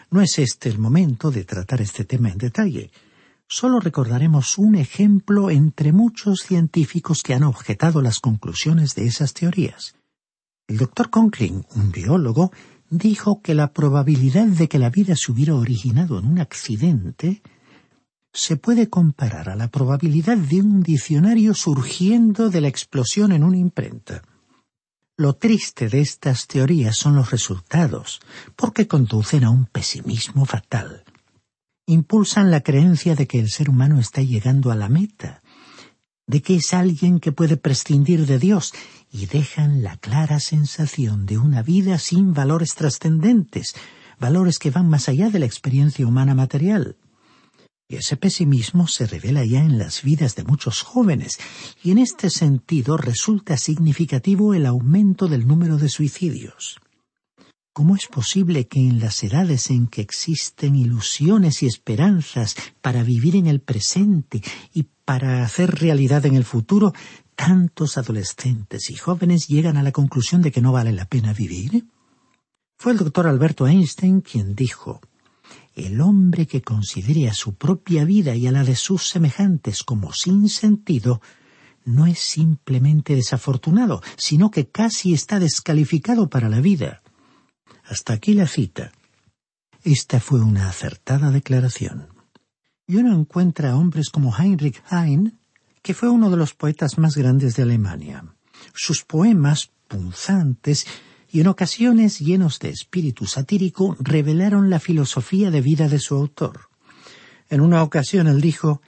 No 0.09 0.21
es 0.21 0.39
este 0.39 0.69
el 0.69 0.79
momento 0.79 1.31
de 1.31 1.43
tratar 1.43 1.81
este 1.81 2.05
tema 2.05 2.29
en 2.29 2.37
detalle. 2.37 2.91
Solo 3.49 3.81
recordaremos 3.81 4.57
un 4.57 4.75
ejemplo 4.75 5.49
entre 5.49 5.91
muchos 5.91 6.39
científicos 6.39 7.23
que 7.23 7.33
han 7.33 7.43
objetado 7.43 8.01
las 8.01 8.19
conclusiones 8.19 8.95
de 8.95 9.07
esas 9.07 9.33
teorías. 9.33 9.95
El 10.65 10.77
doctor 10.77 11.09
Conkling, 11.09 11.63
un 11.75 11.91
biólogo, 11.91 12.53
dijo 12.89 13.41
que 13.41 13.53
la 13.53 13.73
probabilidad 13.73 14.47
de 14.47 14.67
que 14.67 14.79
la 14.79 14.89
vida 14.89 15.15
se 15.15 15.31
hubiera 15.31 15.55
originado 15.55 16.19
en 16.19 16.25
un 16.25 16.39
accidente 16.39 17.41
se 18.33 18.55
puede 18.55 18.89
comparar 18.89 19.49
a 19.49 19.55
la 19.55 19.69
probabilidad 19.69 20.37
de 20.37 20.61
un 20.61 20.83
diccionario 20.83 21.53
surgiendo 21.53 22.49
de 22.49 22.61
la 22.61 22.67
explosión 22.67 23.31
en 23.31 23.43
una 23.43 23.57
imprenta. 23.57 24.21
Lo 25.17 25.33
triste 25.33 25.89
de 25.89 26.01
estas 26.01 26.45
teorías 26.45 26.95
son 26.95 27.15
los 27.15 27.31
resultados, 27.31 28.19
porque 28.55 28.87
conducen 28.87 29.43
a 29.43 29.49
un 29.49 29.65
pesimismo 29.65 30.45
fatal. 30.45 31.03
Impulsan 31.87 32.51
la 32.51 32.61
creencia 32.61 33.15
de 33.15 33.25
que 33.25 33.39
el 33.39 33.49
ser 33.49 33.69
humano 33.69 33.99
está 33.99 34.21
llegando 34.21 34.71
a 34.71 34.75
la 34.75 34.89
meta, 34.89 35.41
de 36.27 36.41
que 36.41 36.57
es 36.57 36.73
alguien 36.73 37.19
que 37.19 37.31
puede 37.31 37.57
prescindir 37.57 38.25
de 38.25 38.37
Dios, 38.37 38.73
y 39.11 39.25
dejan 39.25 39.81
la 39.81 39.95
clara 39.97 40.39
sensación 40.39 41.25
de 41.25 41.37
una 41.37 41.63
vida 41.63 41.97
sin 41.97 42.33
valores 42.33 42.75
trascendentes, 42.75 43.73
valores 44.19 44.59
que 44.59 44.69
van 44.69 44.89
más 44.89 45.07
allá 45.07 45.29
de 45.29 45.39
la 45.39 45.45
experiencia 45.45 46.05
humana 46.05 46.35
material. 46.35 46.97
Y 47.89 47.95
ese 47.95 48.17
pesimismo 48.17 48.87
se 48.87 49.07
revela 49.07 49.45
ya 49.45 49.61
en 49.61 49.77
las 49.77 50.03
vidas 50.03 50.35
de 50.35 50.43
muchos 50.43 50.81
jóvenes, 50.81 51.39
y 51.81 51.91
en 51.91 51.99
este 51.99 52.29
sentido 52.29 52.97
resulta 52.97 53.55
significativo 53.55 54.53
el 54.53 54.65
aumento 54.65 55.29
del 55.29 55.47
número 55.47 55.77
de 55.77 55.87
suicidios. 55.87 56.81
¿Cómo 57.77 57.95
es 57.95 58.07
posible 58.07 58.67
que 58.67 58.79
en 58.79 58.99
las 58.99 59.23
edades 59.23 59.69
en 59.69 59.85
que 59.85 60.01
existen 60.01 60.75
ilusiones 60.75 61.61
y 61.61 61.67
esperanzas 61.67 62.55
para 62.81 63.03
vivir 63.03 63.35
en 63.35 63.45
el 63.45 63.61
presente 63.61 64.41
y 64.73 64.87
para 65.05 65.43
hacer 65.43 65.79
realidad 65.79 66.25
en 66.25 66.33
el 66.33 66.43
futuro, 66.43 66.91
tantos 67.35 67.99
adolescentes 67.99 68.89
y 68.89 68.95
jóvenes 68.95 69.47
llegan 69.47 69.77
a 69.77 69.83
la 69.83 69.91
conclusión 69.91 70.41
de 70.41 70.51
que 70.51 70.59
no 70.59 70.71
vale 70.71 70.91
la 70.91 71.05
pena 71.05 71.33
vivir? 71.33 71.85
Fue 72.79 72.93
el 72.93 72.97
doctor 72.97 73.27
Alberto 73.27 73.67
Einstein 73.67 74.21
quien 74.21 74.55
dijo 74.55 74.99
el 75.75 76.01
hombre 76.01 76.47
que 76.47 76.63
considere 76.63 77.29
a 77.29 77.35
su 77.35 77.53
propia 77.53 78.05
vida 78.05 78.35
y 78.35 78.47
a 78.47 78.51
la 78.51 78.63
de 78.63 78.75
sus 78.75 79.07
semejantes 79.07 79.83
como 79.83 80.13
sin 80.13 80.49
sentido, 80.49 81.21
no 81.85 82.07
es 82.07 82.17
simplemente 82.17 83.13
desafortunado, 83.13 84.01
sino 84.17 84.49
que 84.49 84.67
casi 84.67 85.13
está 85.13 85.39
descalificado 85.39 86.27
para 86.27 86.49
la 86.49 86.59
vida. 86.59 87.03
Hasta 87.89 88.13
aquí 88.13 88.33
la 88.33 88.47
cita. 88.47 88.91
Esta 89.83 90.19
fue 90.19 90.41
una 90.41 90.67
acertada 90.67 91.31
declaración. 91.31 92.09
Y 92.85 92.97
uno 92.97 93.17
encuentra 93.17 93.71
a 93.71 93.77
hombres 93.77 94.09
como 94.09 94.35
Heinrich 94.37 94.81
Heine, 94.91 95.33
que 95.81 95.93
fue 95.93 96.09
uno 96.09 96.29
de 96.29 96.37
los 96.37 96.53
poetas 96.53 96.97
más 96.97 97.15
grandes 97.15 97.55
de 97.55 97.63
Alemania. 97.63 98.25
Sus 98.73 99.03
poemas, 99.03 99.71
punzantes 99.87 100.85
y 101.29 101.39
en 101.39 101.47
ocasiones 101.47 102.19
llenos 102.19 102.59
de 102.59 102.69
espíritu 102.69 103.25
satírico 103.25 103.95
revelaron 103.99 104.69
la 104.69 104.79
filosofía 104.79 105.49
de 105.49 105.61
vida 105.61 105.87
de 105.87 105.99
su 105.99 106.15
autor. 106.15 106.69
En 107.49 107.61
una 107.61 107.83
ocasión 107.83 108.27
él 108.27 108.41
dijo 108.41 108.81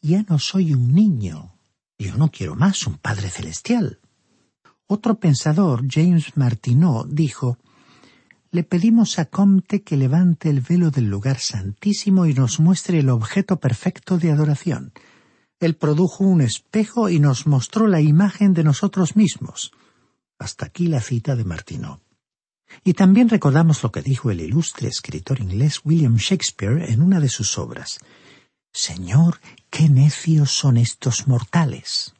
Ya 0.00 0.24
no 0.28 0.40
soy 0.40 0.74
un 0.74 0.92
niño, 0.92 1.54
Yo 1.98 2.16
no 2.16 2.32
quiero 2.32 2.56
más 2.56 2.86
un 2.88 2.98
Padre 2.98 3.30
Celestial. 3.30 4.00
Otro 4.86 5.20
pensador, 5.20 5.84
James 5.88 6.36
Martineau, 6.36 7.06
dijo 7.08 7.58
Le 8.54 8.62
pedimos 8.62 9.18
a 9.18 9.24
Comte 9.24 9.82
que 9.82 9.96
levante 9.96 10.48
el 10.48 10.60
velo 10.60 10.92
del 10.92 11.10
lugar 11.10 11.40
santísimo 11.40 12.24
y 12.26 12.34
nos 12.34 12.60
muestre 12.60 13.00
el 13.00 13.10
objeto 13.10 13.58
perfecto 13.58 14.16
de 14.16 14.30
adoración. 14.30 14.92
Él 15.58 15.74
produjo 15.74 16.22
un 16.22 16.40
espejo 16.40 17.08
y 17.08 17.18
nos 17.18 17.48
mostró 17.48 17.88
la 17.88 18.00
imagen 18.00 18.54
de 18.54 18.62
nosotros 18.62 19.16
mismos. 19.16 19.72
Hasta 20.38 20.66
aquí 20.66 20.86
la 20.86 21.00
cita 21.00 21.34
de 21.34 21.42
Martineau. 21.42 21.98
Y 22.84 22.92
también 22.92 23.28
recordamos 23.28 23.82
lo 23.82 23.90
que 23.90 24.02
dijo 24.02 24.30
el 24.30 24.40
ilustre 24.40 24.86
escritor 24.86 25.40
inglés 25.40 25.80
William 25.82 26.14
Shakespeare 26.14 26.92
en 26.92 27.02
una 27.02 27.18
de 27.18 27.30
sus 27.30 27.58
obras. 27.58 27.98
Señor, 28.72 29.40
qué 29.68 29.88
necios 29.88 30.52
son 30.52 30.76
estos 30.76 31.26
mortales. 31.26 32.14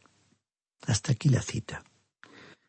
Hasta 0.85 1.13
aquí 1.13 1.29
la 1.29 1.43
cita. 1.43 1.85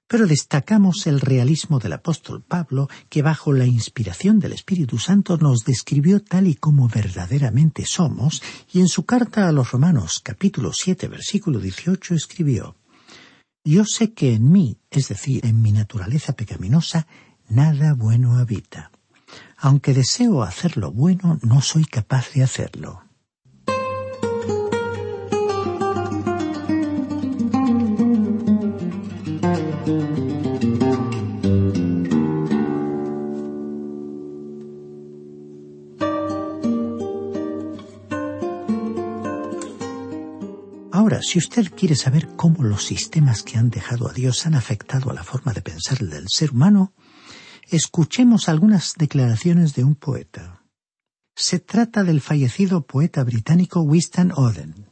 Pero 0.07 0.27
destacamos 0.27 1.07
el 1.07 1.19
realismo 1.19 1.79
del 1.79 1.93
apóstol 1.93 2.43
Pablo, 2.43 2.87
que 3.09 3.23
bajo 3.23 3.53
la 3.53 3.65
inspiración 3.65 4.39
del 4.39 4.53
Espíritu 4.53 4.99
Santo 4.99 5.37
nos 5.37 5.65
describió 5.65 6.21
tal 6.21 6.47
y 6.47 6.55
como 6.55 6.87
verdaderamente 6.87 7.85
somos, 7.85 8.43
y 8.71 8.81
en 8.81 8.87
su 8.87 9.05
carta 9.05 9.47
a 9.47 9.51
los 9.51 9.71
Romanos 9.71 10.19
capítulo 10.23 10.73
siete 10.73 11.07
versículo 11.07 11.59
dieciocho 11.59 12.13
escribió 12.13 12.75
Yo 13.63 13.83
sé 13.83 14.13
que 14.13 14.33
en 14.33 14.51
mí, 14.51 14.77
es 14.91 15.07
decir, 15.07 15.43
en 15.43 15.63
mi 15.63 15.71
naturaleza 15.71 16.33
pecaminosa, 16.33 17.07
nada 17.49 17.95
bueno 17.95 18.37
habita. 18.37 18.91
Aunque 19.57 19.93
deseo 19.93 20.43
hacer 20.43 20.77
lo 20.77 20.91
bueno, 20.91 21.39
no 21.41 21.61
soy 21.61 21.85
capaz 21.85 22.31
de 22.33 22.43
hacerlo. 22.43 23.04
Si 41.25 41.39
usted 41.39 41.71
quiere 41.75 41.95
saber 41.95 42.27
cómo 42.35 42.63
los 42.63 42.85
sistemas 42.85 43.41
que 43.41 43.57
han 43.57 43.71
dejado 43.71 44.07
a 44.07 44.13
Dios 44.13 44.45
han 44.45 44.53
afectado 44.53 45.09
a 45.09 45.13
la 45.13 45.23
forma 45.23 45.53
de 45.53 45.63
pensar 45.63 45.97
del 45.97 46.27
ser 46.29 46.51
humano, 46.51 46.93
escuchemos 47.67 48.47
algunas 48.47 48.93
declaraciones 48.95 49.73
de 49.73 49.83
un 49.83 49.95
poeta. 49.95 50.61
Se 51.35 51.59
trata 51.59 52.03
del 52.03 52.21
fallecido 52.21 52.85
poeta 52.85 53.23
británico 53.23 53.81
Winston 53.81 54.33
Oden. 54.35 54.91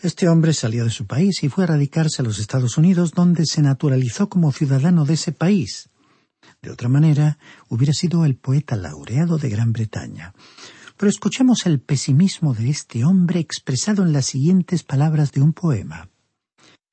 Este 0.00 0.28
hombre 0.28 0.52
salió 0.52 0.84
de 0.84 0.90
su 0.90 1.06
país 1.06 1.42
y 1.42 1.48
fue 1.48 1.64
a 1.64 1.68
radicarse 1.68 2.22
a 2.22 2.24
los 2.24 2.38
Estados 2.38 2.78
Unidos, 2.78 3.10
donde 3.10 3.44
se 3.44 3.60
naturalizó 3.60 4.28
como 4.28 4.52
ciudadano 4.52 5.04
de 5.04 5.14
ese 5.14 5.32
país. 5.32 5.90
De 6.62 6.70
otra 6.70 6.88
manera, 6.88 7.38
hubiera 7.68 7.92
sido 7.92 8.24
el 8.24 8.36
poeta 8.36 8.76
laureado 8.76 9.38
de 9.38 9.48
Gran 9.48 9.72
Bretaña. 9.72 10.34
Pero 10.96 11.10
escuchemos 11.10 11.66
el 11.66 11.80
pesimismo 11.80 12.54
de 12.54 12.70
este 12.70 13.04
hombre 13.04 13.40
expresado 13.40 14.04
en 14.04 14.12
las 14.12 14.26
siguientes 14.26 14.82
palabras 14.82 15.32
de 15.32 15.40
un 15.40 15.52
poema. 15.52 16.08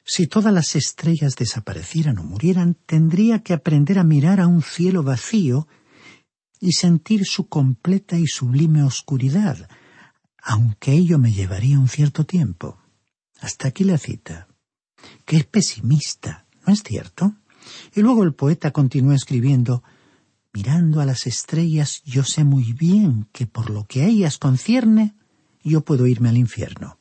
Si 0.03 0.27
todas 0.27 0.53
las 0.53 0.75
estrellas 0.75 1.35
desaparecieran 1.35 2.17
o 2.17 2.23
murieran, 2.23 2.75
tendría 2.85 3.43
que 3.43 3.53
aprender 3.53 3.99
a 3.99 4.03
mirar 4.03 4.39
a 4.39 4.47
un 4.47 4.61
cielo 4.63 5.03
vacío 5.03 5.67
y 6.59 6.73
sentir 6.73 7.25
su 7.25 7.47
completa 7.47 8.17
y 8.17 8.27
sublime 8.27 8.83
oscuridad, 8.83 9.69
aunque 10.41 10.93
ello 10.93 11.19
me 11.19 11.31
llevaría 11.31 11.79
un 11.79 11.87
cierto 11.87 12.25
tiempo. 12.25 12.79
Hasta 13.39 13.67
aquí 13.67 13.83
la 13.83 13.97
cita. 13.97 14.47
Qué 15.25 15.43
pesimista, 15.43 16.45
¿no 16.65 16.73
es 16.73 16.83
cierto? 16.83 17.35
Y 17.95 18.01
luego 18.01 18.23
el 18.23 18.33
poeta 18.33 18.71
continúa 18.71 19.15
escribiendo 19.15 19.83
Mirando 20.53 20.99
a 20.99 21.05
las 21.05 21.27
estrellas 21.27 22.01
yo 22.03 22.23
sé 22.23 22.43
muy 22.43 22.73
bien 22.73 23.27
que 23.31 23.47
por 23.47 23.69
lo 23.69 23.85
que 23.85 24.01
a 24.01 24.07
ellas 24.07 24.37
concierne, 24.37 25.15
yo 25.63 25.81
puedo 25.81 26.07
irme 26.07 26.29
al 26.29 26.37
infierno. 26.37 26.99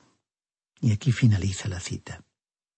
Y 0.80 0.92
aquí 0.92 1.10
finaliza 1.12 1.68
la 1.68 1.80
cita. 1.80 2.22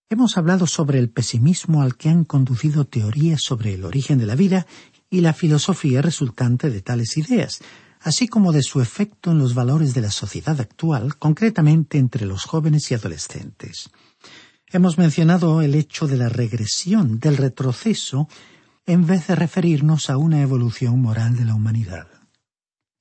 Hemos 0.08 0.36
hablado 0.36 0.66
sobre 0.66 0.98
el 0.98 1.10
pesimismo 1.10 1.82
al 1.82 1.96
que 1.96 2.08
han 2.08 2.24
conducido 2.24 2.84
teorías 2.86 3.42
sobre 3.42 3.74
el 3.74 3.84
origen 3.84 4.18
de 4.18 4.26
la 4.26 4.34
vida 4.34 4.66
y 5.10 5.20
la 5.20 5.32
filosofía 5.32 6.02
resultante 6.02 6.70
de 6.70 6.80
tales 6.80 7.16
ideas, 7.16 7.60
así 8.00 8.26
como 8.26 8.52
de 8.52 8.62
su 8.62 8.80
efecto 8.80 9.30
en 9.30 9.38
los 9.38 9.54
valores 9.54 9.94
de 9.94 10.00
la 10.00 10.10
sociedad 10.10 10.60
actual, 10.60 11.16
concretamente 11.16 11.98
entre 11.98 12.26
los 12.26 12.44
jóvenes 12.44 12.90
y 12.90 12.94
adolescentes. 12.94 13.90
Hemos 14.66 14.96
mencionado 14.96 15.60
el 15.60 15.74
hecho 15.74 16.06
de 16.06 16.16
la 16.16 16.30
regresión, 16.30 17.18
del 17.18 17.36
retroceso 17.36 18.28
en 18.86 19.06
vez 19.06 19.28
de 19.28 19.36
referirnos 19.36 20.10
a 20.10 20.16
una 20.16 20.40
evolución 20.40 21.00
moral 21.00 21.36
de 21.36 21.44
la 21.44 21.54
humanidad. 21.54 22.08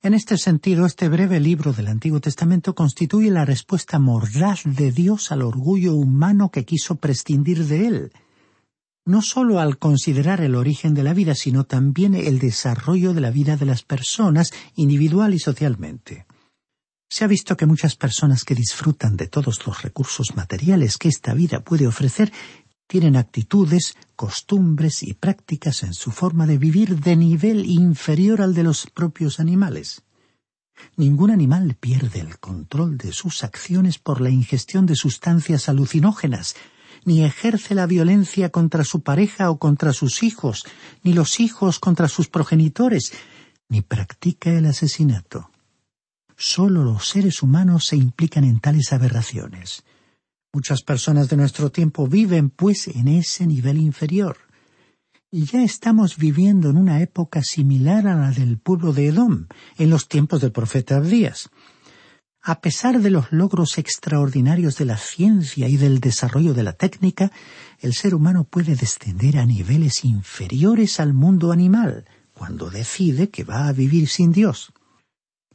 En 0.00 0.14
este 0.14 0.36
sentido, 0.36 0.86
este 0.86 1.08
breve 1.08 1.40
libro 1.40 1.72
del 1.72 1.88
Antiguo 1.88 2.20
Testamento 2.20 2.74
constituye 2.74 3.30
la 3.30 3.44
respuesta 3.44 3.98
mordaz 3.98 4.62
de 4.64 4.92
Dios 4.92 5.32
al 5.32 5.42
orgullo 5.42 5.94
humano 5.94 6.50
que 6.50 6.64
quiso 6.64 6.96
prescindir 6.96 7.66
de 7.66 7.86
él, 7.86 8.12
no 9.04 9.22
sólo 9.22 9.58
al 9.58 9.78
considerar 9.78 10.40
el 10.40 10.54
origen 10.54 10.94
de 10.94 11.02
la 11.02 11.14
vida, 11.14 11.34
sino 11.34 11.64
también 11.64 12.14
el 12.14 12.38
desarrollo 12.38 13.14
de 13.14 13.20
la 13.20 13.30
vida 13.30 13.56
de 13.56 13.66
las 13.66 13.82
personas, 13.82 14.52
individual 14.76 15.34
y 15.34 15.40
socialmente. 15.40 16.26
Se 17.10 17.24
ha 17.24 17.26
visto 17.26 17.56
que 17.56 17.66
muchas 17.66 17.96
personas 17.96 18.44
que 18.44 18.54
disfrutan 18.54 19.16
de 19.16 19.26
todos 19.26 19.66
los 19.66 19.82
recursos 19.82 20.34
materiales 20.34 20.96
que 20.98 21.08
esta 21.08 21.34
vida 21.34 21.60
puede 21.60 21.86
ofrecer 21.86 22.32
tienen 22.92 23.16
actitudes, 23.16 23.96
costumbres 24.16 25.02
y 25.02 25.14
prácticas 25.14 25.82
en 25.82 25.94
su 25.94 26.10
forma 26.10 26.46
de 26.46 26.58
vivir 26.58 27.00
de 27.00 27.16
nivel 27.16 27.64
inferior 27.64 28.42
al 28.42 28.52
de 28.54 28.64
los 28.64 28.86
propios 28.86 29.40
animales. 29.40 30.02
Ningún 30.98 31.30
animal 31.30 31.74
pierde 31.80 32.20
el 32.20 32.38
control 32.38 32.98
de 32.98 33.14
sus 33.14 33.44
acciones 33.44 33.98
por 33.98 34.20
la 34.20 34.28
ingestión 34.28 34.84
de 34.84 34.94
sustancias 34.94 35.70
alucinógenas, 35.70 36.54
ni 37.06 37.24
ejerce 37.24 37.74
la 37.74 37.86
violencia 37.86 38.50
contra 38.50 38.84
su 38.84 39.00
pareja 39.00 39.50
o 39.50 39.58
contra 39.58 39.94
sus 39.94 40.22
hijos, 40.22 40.66
ni 41.02 41.14
los 41.14 41.40
hijos 41.40 41.78
contra 41.78 42.08
sus 42.08 42.28
progenitores, 42.28 43.14
ni 43.70 43.80
practica 43.80 44.50
el 44.50 44.66
asesinato. 44.66 45.48
Solo 46.36 46.84
los 46.84 47.08
seres 47.08 47.42
humanos 47.42 47.86
se 47.86 47.96
implican 47.96 48.44
en 48.44 48.60
tales 48.60 48.92
aberraciones. 48.92 49.82
Muchas 50.54 50.82
personas 50.82 51.30
de 51.30 51.38
nuestro 51.38 51.72
tiempo 51.72 52.06
viven, 52.06 52.50
pues, 52.50 52.86
en 52.86 53.08
ese 53.08 53.46
nivel 53.46 53.78
inferior. 53.78 54.36
Y 55.30 55.46
ya 55.46 55.62
estamos 55.62 56.18
viviendo 56.18 56.68
en 56.68 56.76
una 56.76 57.00
época 57.00 57.42
similar 57.42 58.06
a 58.06 58.16
la 58.16 58.32
del 58.32 58.58
pueblo 58.58 58.92
de 58.92 59.06
Edom, 59.06 59.46
en 59.78 59.88
los 59.88 60.08
tiempos 60.08 60.42
del 60.42 60.52
profeta 60.52 60.96
Abdías. 60.96 61.48
A 62.42 62.60
pesar 62.60 63.00
de 63.00 63.08
los 63.08 63.32
logros 63.32 63.78
extraordinarios 63.78 64.76
de 64.76 64.84
la 64.84 64.98
ciencia 64.98 65.70
y 65.70 65.78
del 65.78 66.00
desarrollo 66.00 66.52
de 66.52 66.64
la 66.64 66.74
técnica, 66.74 67.32
el 67.80 67.94
ser 67.94 68.14
humano 68.14 68.44
puede 68.44 68.76
descender 68.76 69.38
a 69.38 69.46
niveles 69.46 70.04
inferiores 70.04 71.00
al 71.00 71.14
mundo 71.14 71.50
animal, 71.50 72.04
cuando 72.34 72.68
decide 72.68 73.30
que 73.30 73.44
va 73.44 73.68
a 73.68 73.72
vivir 73.72 74.06
sin 74.06 74.32
Dios. 74.32 74.74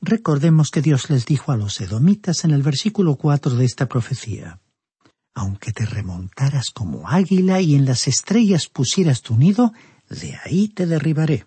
Recordemos 0.02 0.72
que 0.72 0.82
Dios 0.82 1.12
les 1.12 1.28
dijo 1.28 1.52
a 1.52 1.58
los 1.58 1.80
edomitas 1.82 2.46
en 2.46 2.50
el 2.50 2.64
versículo 2.64 3.16
cuatro 3.16 3.54
de 3.54 3.66
esta 3.66 3.88
profecía 3.88 4.60
aunque 5.38 5.72
te 5.72 5.86
remontaras 5.86 6.72
como 6.72 7.08
águila 7.08 7.62
y 7.62 7.76
en 7.76 7.86
las 7.86 8.08
estrellas 8.08 8.68
pusieras 8.68 9.22
tu 9.22 9.38
nido, 9.38 9.72
de 10.10 10.36
ahí 10.44 10.68
te 10.68 10.88
derribaré. 10.88 11.46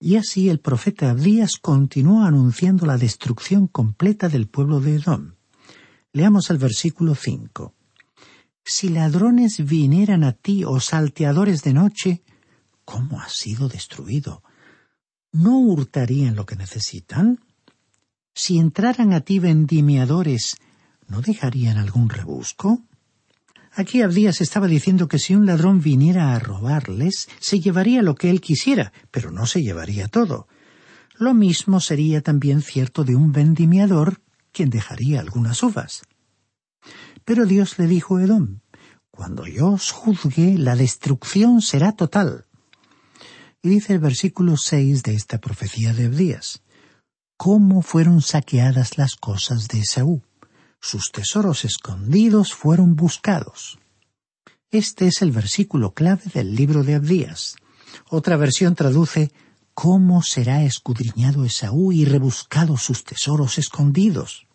Y 0.00 0.16
así 0.16 0.48
el 0.48 0.58
profeta 0.58 1.10
Abdías 1.10 1.56
continuó 1.60 2.24
anunciando 2.24 2.86
la 2.86 2.96
destrucción 2.96 3.66
completa 3.66 4.30
del 4.30 4.48
pueblo 4.48 4.80
de 4.80 4.94
Edom. 4.96 5.34
Leamos 6.14 6.48
el 6.48 6.56
versículo 6.56 7.14
cinco. 7.14 7.74
Si 8.64 8.88
ladrones 8.88 9.62
vinieran 9.62 10.24
a 10.24 10.32
ti 10.32 10.64
o 10.64 10.80
salteadores 10.80 11.62
de 11.62 11.74
noche, 11.74 12.22
¿cómo 12.86 13.20
has 13.20 13.34
sido 13.34 13.68
destruido? 13.68 14.42
¿No 15.30 15.58
hurtarían 15.58 16.36
lo 16.36 16.46
que 16.46 16.56
necesitan? 16.56 17.38
Si 18.34 18.58
entraran 18.58 19.12
a 19.12 19.20
ti 19.20 19.40
vendimiadores, 19.40 20.56
¿no 21.06 21.20
dejarían 21.20 21.76
algún 21.76 22.08
rebusco? 22.08 22.80
Aquí 23.76 24.02
Abdías 24.02 24.40
estaba 24.40 24.68
diciendo 24.68 25.08
que 25.08 25.18
si 25.18 25.34
un 25.34 25.46
ladrón 25.46 25.80
viniera 25.80 26.34
a 26.34 26.38
robarles, 26.38 27.28
se 27.40 27.58
llevaría 27.58 28.02
lo 28.02 28.14
que 28.14 28.30
él 28.30 28.40
quisiera, 28.40 28.92
pero 29.10 29.32
no 29.32 29.46
se 29.46 29.62
llevaría 29.62 30.06
todo. 30.06 30.46
Lo 31.16 31.34
mismo 31.34 31.80
sería 31.80 32.22
también 32.22 32.62
cierto 32.62 33.02
de 33.02 33.16
un 33.16 33.32
vendimiador, 33.32 34.20
quien 34.52 34.70
dejaría 34.70 35.20
algunas 35.20 35.62
uvas. 35.64 36.02
Pero 37.24 37.46
Dios 37.46 37.78
le 37.78 37.88
dijo 37.88 38.16
a 38.16 38.22
Edom, 38.22 38.60
Cuando 39.10 39.46
yo 39.46 39.72
os 39.72 39.90
juzgue, 39.90 40.56
la 40.56 40.76
destrucción 40.76 41.60
será 41.60 41.92
total. 41.92 42.46
Y 43.60 43.70
dice 43.70 43.94
el 43.94 43.98
versículo 43.98 44.56
seis 44.56 45.02
de 45.02 45.14
esta 45.14 45.38
profecía 45.38 45.92
de 45.92 46.06
Abdías, 46.06 46.62
¿Cómo 47.36 47.82
fueron 47.82 48.22
saqueadas 48.22 48.98
las 48.98 49.16
cosas 49.16 49.66
de 49.66 49.80
Esaú? 49.80 50.22
Sus 50.84 51.10
tesoros 51.12 51.64
escondidos 51.64 52.52
fueron 52.52 52.94
buscados. 52.94 53.78
Este 54.70 55.06
es 55.06 55.22
el 55.22 55.32
versículo 55.32 55.94
clave 55.94 56.24
del 56.34 56.54
libro 56.54 56.84
de 56.84 56.94
Abdías. 56.94 57.56
Otra 58.10 58.36
versión 58.36 58.74
traduce 58.74 59.32
¿Cómo 59.72 60.22
será 60.22 60.62
escudriñado 60.62 61.46
Esaú 61.46 61.90
y 61.90 62.04
rebuscado 62.04 62.76
sus 62.76 63.02
tesoros 63.02 63.56
escondidos? 63.56 64.46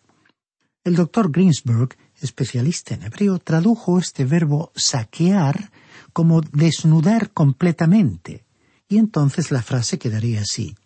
El 0.84 0.94
doctor 0.94 1.32
Greensburg, 1.32 1.96
especialista 2.20 2.94
en 2.94 3.02
hebreo, 3.02 3.40
tradujo 3.40 3.98
este 3.98 4.24
verbo 4.24 4.70
saquear 4.76 5.72
como 6.12 6.42
desnudar 6.42 7.32
completamente. 7.32 8.44
Y 8.88 8.98
entonces 8.98 9.50
la 9.50 9.62
frase 9.62 9.98
quedaría 9.98 10.42
así. 10.42 10.76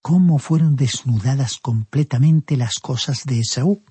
¿Cómo 0.00 0.38
fueron 0.38 0.74
desnudadas 0.74 1.58
completamente 1.58 2.56
las 2.56 2.78
cosas 2.78 3.24
de 3.26 3.40
Esaú? 3.40 3.82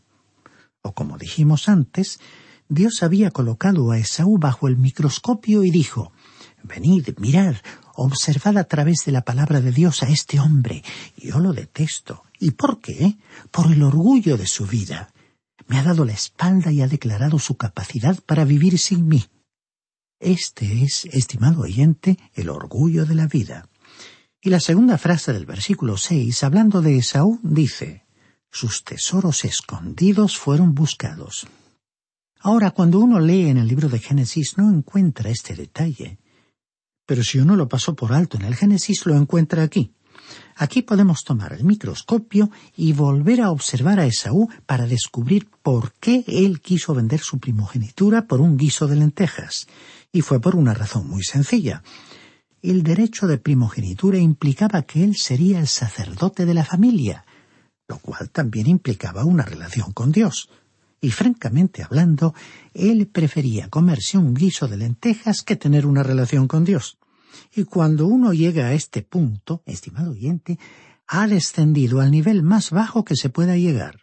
O 0.84 0.94
como 0.94 1.18
dijimos 1.18 1.70
antes, 1.70 2.20
Dios 2.68 3.04
había 3.04 3.32
colocado 3.32 3.92
a 3.92 3.98
Esaú 3.98 4.38
bajo 4.38 4.68
el 4.68 4.78
microscopio 4.78 5.64
y 5.64 5.72
dijo, 5.72 6.12
Venid, 6.62 7.10
mirad, 7.18 7.56
observad 7.96 8.58
a 8.58 8.66
través 8.66 9.06
de 9.06 9.14
la 9.14 9.22
palabra 9.22 9.62
de 9.62 9.72
Dios 9.72 10.04
a 10.04 10.10
este 10.10 10.40
hombre. 10.40 10.84
Yo 11.18 11.40
lo 11.40 11.54
detesto. 11.54 12.24
¿Y 12.40 12.52
por 12.52 12.82
qué? 12.82 13.18
Por 13.50 13.72
el 13.72 13.82
orgullo 13.82 14.38
de 14.38 14.46
su 14.46 14.66
vida. 14.66 15.14
Me 15.68 15.78
ha 15.78 15.84
dado 15.84 16.04
la 16.04 16.14
espalda 16.14 16.72
y 16.72 16.82
ha 16.82 16.88
declarado 16.88 17.40
su 17.40 17.56
capacidad 17.56 18.20
para 18.26 18.44
vivir 18.44 18.78
sin 18.78 19.08
mí. 19.08 19.26
Este 20.20 20.84
es, 20.84 21.06
estimado 21.06 21.62
oyente, 21.62 22.18
el 22.34 22.50
orgullo 22.50 23.06
de 23.06 23.16
la 23.16 23.28
vida. 23.28 23.70
Y 24.42 24.50
la 24.50 24.60
segunda 24.60 24.98
frase 24.98 25.32
del 25.32 25.46
versículo 25.46 25.98
seis, 25.98 26.44
hablando 26.44 26.82
de 26.82 26.98
Esaú, 26.98 27.40
dice 27.44 28.03
Sus 28.56 28.84
tesoros 28.84 29.46
escondidos 29.46 30.38
fueron 30.38 30.76
buscados. 30.76 31.48
Ahora, 32.40 32.70
cuando 32.70 33.00
uno 33.00 33.20
lee 33.20 33.48
en 33.48 33.58
el 33.58 33.68
libro 33.68 33.90
de 33.90 33.98
Génesis 33.98 34.60
no 34.60 34.70
encuentra 34.70 35.32
este 35.32 35.56
detalle. 35.56 36.20
Pero 37.08 37.24
si 37.24 37.40
uno 37.40 37.56
lo 37.56 37.68
pasó 37.68 37.96
por 37.96 38.14
alto 38.14 38.38
en 38.38 38.44
el 38.44 38.56
Génesis, 38.56 39.08
lo 39.08 39.16
encuentra 39.16 39.64
aquí. 39.64 39.96
Aquí 40.56 40.84
podemos 40.84 41.24
tomar 41.24 41.54
el 41.54 41.64
microscopio 41.64 42.52
y 42.78 42.94
volver 42.94 43.42
a 43.42 43.50
observar 43.50 44.00
a 44.00 44.06
Esaú 44.06 44.48
para 44.68 44.86
descubrir 44.86 45.50
por 45.64 45.94
qué 45.94 46.24
él 46.28 46.62
quiso 46.62 46.94
vender 46.94 47.22
su 47.22 47.40
primogenitura 47.40 48.28
por 48.28 48.40
un 48.40 48.56
guiso 48.56 48.86
de 48.88 48.98
lentejas. 48.98 49.66
Y 50.12 50.22
fue 50.22 50.40
por 50.40 50.56
una 50.56 50.76
razón 50.76 51.10
muy 51.10 51.24
sencilla 51.24 51.82
el 52.64 52.82
derecho 52.82 53.28
de 53.28 53.38
primogenitura 53.38 54.18
implicaba 54.18 54.84
que 54.84 55.04
él 55.04 55.18
sería 55.18 55.60
el 55.60 55.68
sacerdote 55.68 56.46
de 56.46 56.54
la 56.54 56.64
familia, 56.64 57.26
lo 57.88 58.00
cual 58.00 58.30
también 58.30 58.68
implicaba 58.68 59.26
una 59.26 59.44
relación 59.44 59.92
con 59.92 60.12
Dios. 60.12 60.50
Y 61.02 61.12
francamente 61.12 61.84
hablando, 61.84 62.34
él 62.74 63.08
prefería 63.08 63.70
comerse 63.70 64.18
un 64.18 64.34
guiso 64.34 64.68
de 64.68 64.78
lentejas 64.78 65.42
que 65.42 65.56
tener 65.56 65.86
una 65.86 66.04
relación 66.04 66.48
con 66.48 66.64
Dios. 66.64 66.98
Y 67.54 67.66
cuando 67.66 68.08
uno 68.08 68.34
llega 68.34 68.68
a 68.68 68.74
este 68.74 69.02
punto, 69.02 69.62
estimado 69.66 70.12
oyente, 70.12 70.58
ha 71.08 71.28
descendido 71.28 72.00
al 72.00 72.12
nivel 72.12 72.42
más 72.44 72.72
bajo 72.72 73.04
que 73.04 73.16
se 73.16 73.30
pueda 73.30 73.58
llegar. 73.58 74.00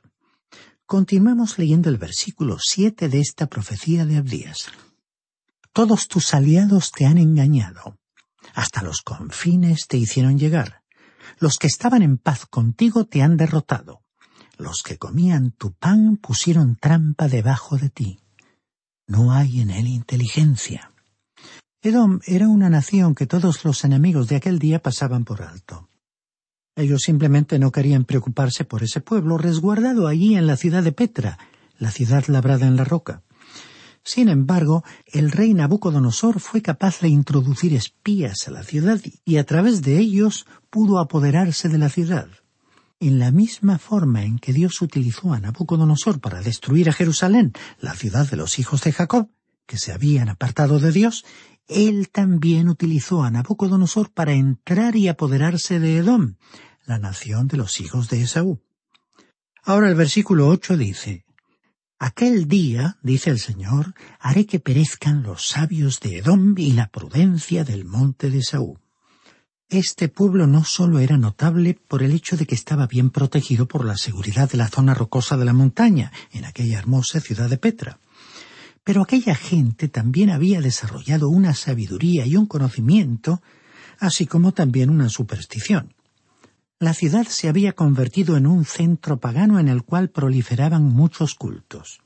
Continuamos 0.84 1.58
leyendo 1.58 1.88
el 1.88 1.96
versículo 1.96 2.58
siete 2.60 3.08
de 3.08 3.20
esta 3.20 3.46
profecía 3.46 4.04
de 4.04 4.16
Abdías. 4.16 4.66
Todos 5.72 6.08
tus 6.08 6.34
aliados 6.34 6.90
te 6.90 7.06
han 7.06 7.16
engañado 7.16 7.96
hasta 8.54 8.82
los 8.82 9.02
confines 9.02 9.86
te 9.86 9.96
hicieron 9.96 10.38
llegar. 10.38 10.79
Los 11.38 11.58
que 11.58 11.66
estaban 11.66 12.02
en 12.02 12.18
paz 12.18 12.46
contigo 12.46 13.04
te 13.04 13.22
han 13.22 13.36
derrotado. 13.36 14.02
Los 14.58 14.82
que 14.82 14.98
comían 14.98 15.52
tu 15.52 15.72
pan 15.72 16.16
pusieron 16.16 16.76
trampa 16.76 17.28
debajo 17.28 17.78
de 17.78 17.88
ti. 17.88 18.18
No 19.06 19.32
hay 19.32 19.60
en 19.60 19.70
él 19.70 19.86
inteligencia. 19.86 20.92
Edom 21.82 22.20
era 22.26 22.48
una 22.48 22.68
nación 22.68 23.14
que 23.14 23.26
todos 23.26 23.64
los 23.64 23.84
enemigos 23.84 24.28
de 24.28 24.36
aquel 24.36 24.58
día 24.58 24.82
pasaban 24.82 25.24
por 25.24 25.42
alto. 25.42 25.88
Ellos 26.76 27.02
simplemente 27.02 27.58
no 27.58 27.72
querían 27.72 28.04
preocuparse 28.04 28.64
por 28.64 28.82
ese 28.82 29.00
pueblo 29.00 29.38
resguardado 29.38 30.06
allí 30.06 30.36
en 30.36 30.46
la 30.46 30.56
ciudad 30.56 30.82
de 30.82 30.92
Petra, 30.92 31.38
la 31.78 31.90
ciudad 31.90 32.24
labrada 32.28 32.66
en 32.66 32.76
la 32.76 32.84
roca. 32.84 33.22
Sin 34.02 34.28
embargo, 34.28 34.82
el 35.06 35.30
rey 35.30 35.52
Nabucodonosor 35.54 36.40
fue 36.40 36.62
capaz 36.62 37.00
de 37.00 37.08
introducir 37.08 37.74
espías 37.74 38.48
a 38.48 38.50
la 38.50 38.62
ciudad 38.62 39.00
y 39.24 39.36
a 39.36 39.44
través 39.44 39.82
de 39.82 39.98
ellos 39.98 40.46
pudo 40.70 40.98
apoderarse 40.98 41.68
de 41.68 41.78
la 41.78 41.90
ciudad. 41.90 42.28
En 42.98 43.18
la 43.18 43.30
misma 43.30 43.78
forma 43.78 44.24
en 44.24 44.38
que 44.38 44.52
Dios 44.52 44.80
utilizó 44.82 45.32
a 45.32 45.40
Nabucodonosor 45.40 46.20
para 46.20 46.42
destruir 46.42 46.88
a 46.88 46.92
Jerusalén, 46.92 47.52
la 47.78 47.94
ciudad 47.94 48.28
de 48.28 48.36
los 48.36 48.58
hijos 48.58 48.82
de 48.82 48.92
Jacob, 48.92 49.30
que 49.66 49.78
se 49.78 49.92
habían 49.92 50.28
apartado 50.28 50.80
de 50.80 50.92
Dios, 50.92 51.24
él 51.68 52.10
también 52.10 52.68
utilizó 52.68 53.22
a 53.22 53.30
Nabucodonosor 53.30 54.10
para 54.10 54.32
entrar 54.32 54.96
y 54.96 55.08
apoderarse 55.08 55.78
de 55.78 55.98
Edom, 55.98 56.34
la 56.84 56.98
nación 56.98 57.46
de 57.48 57.56
los 57.56 57.80
hijos 57.80 58.08
de 58.08 58.22
Esaú. 58.22 58.60
Ahora 59.62 59.88
el 59.88 59.94
versículo 59.94 60.48
ocho 60.48 60.76
dice 60.76 61.24
Aquel 62.02 62.48
día, 62.48 62.96
dice 63.02 63.28
el 63.28 63.38
Señor, 63.38 63.92
haré 64.20 64.46
que 64.46 64.58
perezcan 64.58 65.22
los 65.22 65.48
sabios 65.48 66.00
de 66.00 66.16
Edom 66.16 66.54
y 66.56 66.72
la 66.72 66.88
prudencia 66.88 67.62
del 67.62 67.84
monte 67.84 68.30
de 68.30 68.42
Saúl. 68.42 68.78
Este 69.68 70.08
pueblo 70.08 70.46
no 70.46 70.64
solo 70.64 70.98
era 70.98 71.18
notable 71.18 71.74
por 71.74 72.02
el 72.02 72.12
hecho 72.12 72.38
de 72.38 72.46
que 72.46 72.54
estaba 72.54 72.86
bien 72.86 73.10
protegido 73.10 73.68
por 73.68 73.84
la 73.84 73.98
seguridad 73.98 74.50
de 74.50 74.56
la 74.56 74.68
zona 74.68 74.94
rocosa 74.94 75.36
de 75.36 75.44
la 75.44 75.52
montaña, 75.52 76.10
en 76.32 76.46
aquella 76.46 76.78
hermosa 76.78 77.20
ciudad 77.20 77.50
de 77.50 77.58
Petra, 77.58 77.98
pero 78.82 79.02
aquella 79.02 79.34
gente 79.34 79.88
también 79.88 80.30
había 80.30 80.62
desarrollado 80.62 81.28
una 81.28 81.52
sabiduría 81.52 82.24
y 82.24 82.34
un 82.34 82.46
conocimiento, 82.46 83.42
así 83.98 84.24
como 84.24 84.52
también 84.52 84.88
una 84.88 85.10
superstición 85.10 85.92
la 86.80 86.94
ciudad 86.94 87.26
se 87.28 87.50
había 87.50 87.74
convertido 87.74 88.38
en 88.38 88.46
un 88.46 88.64
centro 88.64 89.20
pagano 89.20 89.60
en 89.60 89.68
el 89.68 89.82
cual 89.82 90.08
proliferaban 90.08 90.82
muchos 90.82 91.34
cultos. 91.34 92.00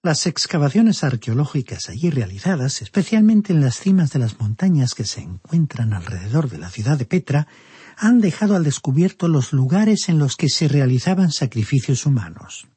Las 0.00 0.26
excavaciones 0.26 1.02
arqueológicas 1.02 1.88
allí 1.88 2.08
realizadas, 2.08 2.82
especialmente 2.82 3.52
en 3.52 3.60
las 3.60 3.80
cimas 3.80 4.12
de 4.12 4.20
las 4.20 4.38
montañas 4.38 4.94
que 4.94 5.04
se 5.04 5.20
encuentran 5.20 5.92
alrededor 5.92 6.48
de 6.48 6.58
la 6.58 6.70
ciudad 6.70 6.96
de 6.98 7.04
Petra, 7.04 7.48
han 7.96 8.20
dejado 8.20 8.54
al 8.54 8.62
descubierto 8.62 9.26
los 9.26 9.52
lugares 9.52 10.08
en 10.08 10.20
los 10.20 10.36
que 10.36 10.48
se 10.48 10.68
realizaban 10.68 11.32
sacrificios 11.32 12.06
humanos. 12.06 12.68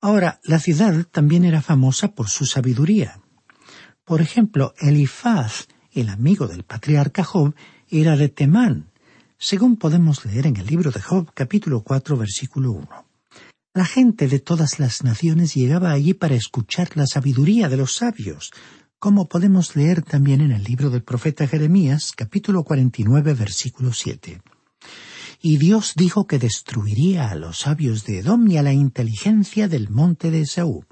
Ahora, 0.00 0.40
la 0.44 0.60
ciudad 0.60 1.04
también 1.10 1.44
era 1.44 1.60
famosa 1.60 2.14
por 2.14 2.28
su 2.28 2.46
sabiduría. 2.46 3.20
Por 4.04 4.22
ejemplo, 4.22 4.74
Elifaz, 4.78 5.66
el 5.90 6.08
amigo 6.08 6.46
del 6.46 6.62
patriarca 6.62 7.24
Job, 7.24 7.54
era 7.88 8.16
de 8.16 8.28
Temán, 8.28 8.89
según 9.42 9.78
podemos 9.78 10.26
leer 10.26 10.46
en 10.46 10.56
el 10.58 10.66
libro 10.66 10.90
de 10.90 11.00
Job 11.00 11.30
capítulo 11.32 11.82
4 11.82 12.14
versículo 12.18 12.72
1. 12.72 12.88
La 13.72 13.86
gente 13.86 14.28
de 14.28 14.38
todas 14.38 14.78
las 14.78 15.02
naciones 15.02 15.54
llegaba 15.54 15.92
allí 15.92 16.12
para 16.12 16.34
escuchar 16.34 16.90
la 16.94 17.06
sabiduría 17.06 17.70
de 17.70 17.78
los 17.78 17.94
sabios, 17.94 18.52
como 18.98 19.28
podemos 19.28 19.74
leer 19.76 20.02
también 20.02 20.42
en 20.42 20.52
el 20.52 20.62
libro 20.62 20.90
del 20.90 21.02
profeta 21.02 21.48
Jeremías 21.48 22.12
capítulo 22.14 22.64
49 22.64 23.32
versículo 23.32 23.94
7. 23.94 24.42
Y 25.40 25.56
Dios 25.56 25.94
dijo 25.96 26.26
que 26.26 26.38
destruiría 26.38 27.30
a 27.30 27.34
los 27.34 27.60
sabios 27.60 28.04
de 28.04 28.18
Edom 28.18 28.46
y 28.46 28.58
a 28.58 28.62
la 28.62 28.74
inteligencia 28.74 29.68
del 29.68 29.88
monte 29.88 30.30
de 30.30 30.42
Esaú. 30.42 30.84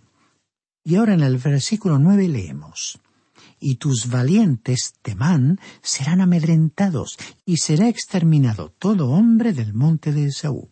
Y 0.84 0.94
ahora 0.94 1.12
en 1.12 1.20
el 1.20 1.36
versículo 1.36 1.98
9 1.98 2.28
leemos 2.28 2.98
y 3.60 3.76
tus 3.76 4.08
valientes, 4.08 4.94
Temán, 5.02 5.60
serán 5.82 6.20
amedrentados, 6.20 7.16
y 7.44 7.58
será 7.58 7.88
exterminado 7.88 8.74
todo 8.78 9.10
hombre 9.10 9.52
del 9.52 9.74
monte 9.74 10.12
de 10.12 10.26
Esaú. 10.26 10.70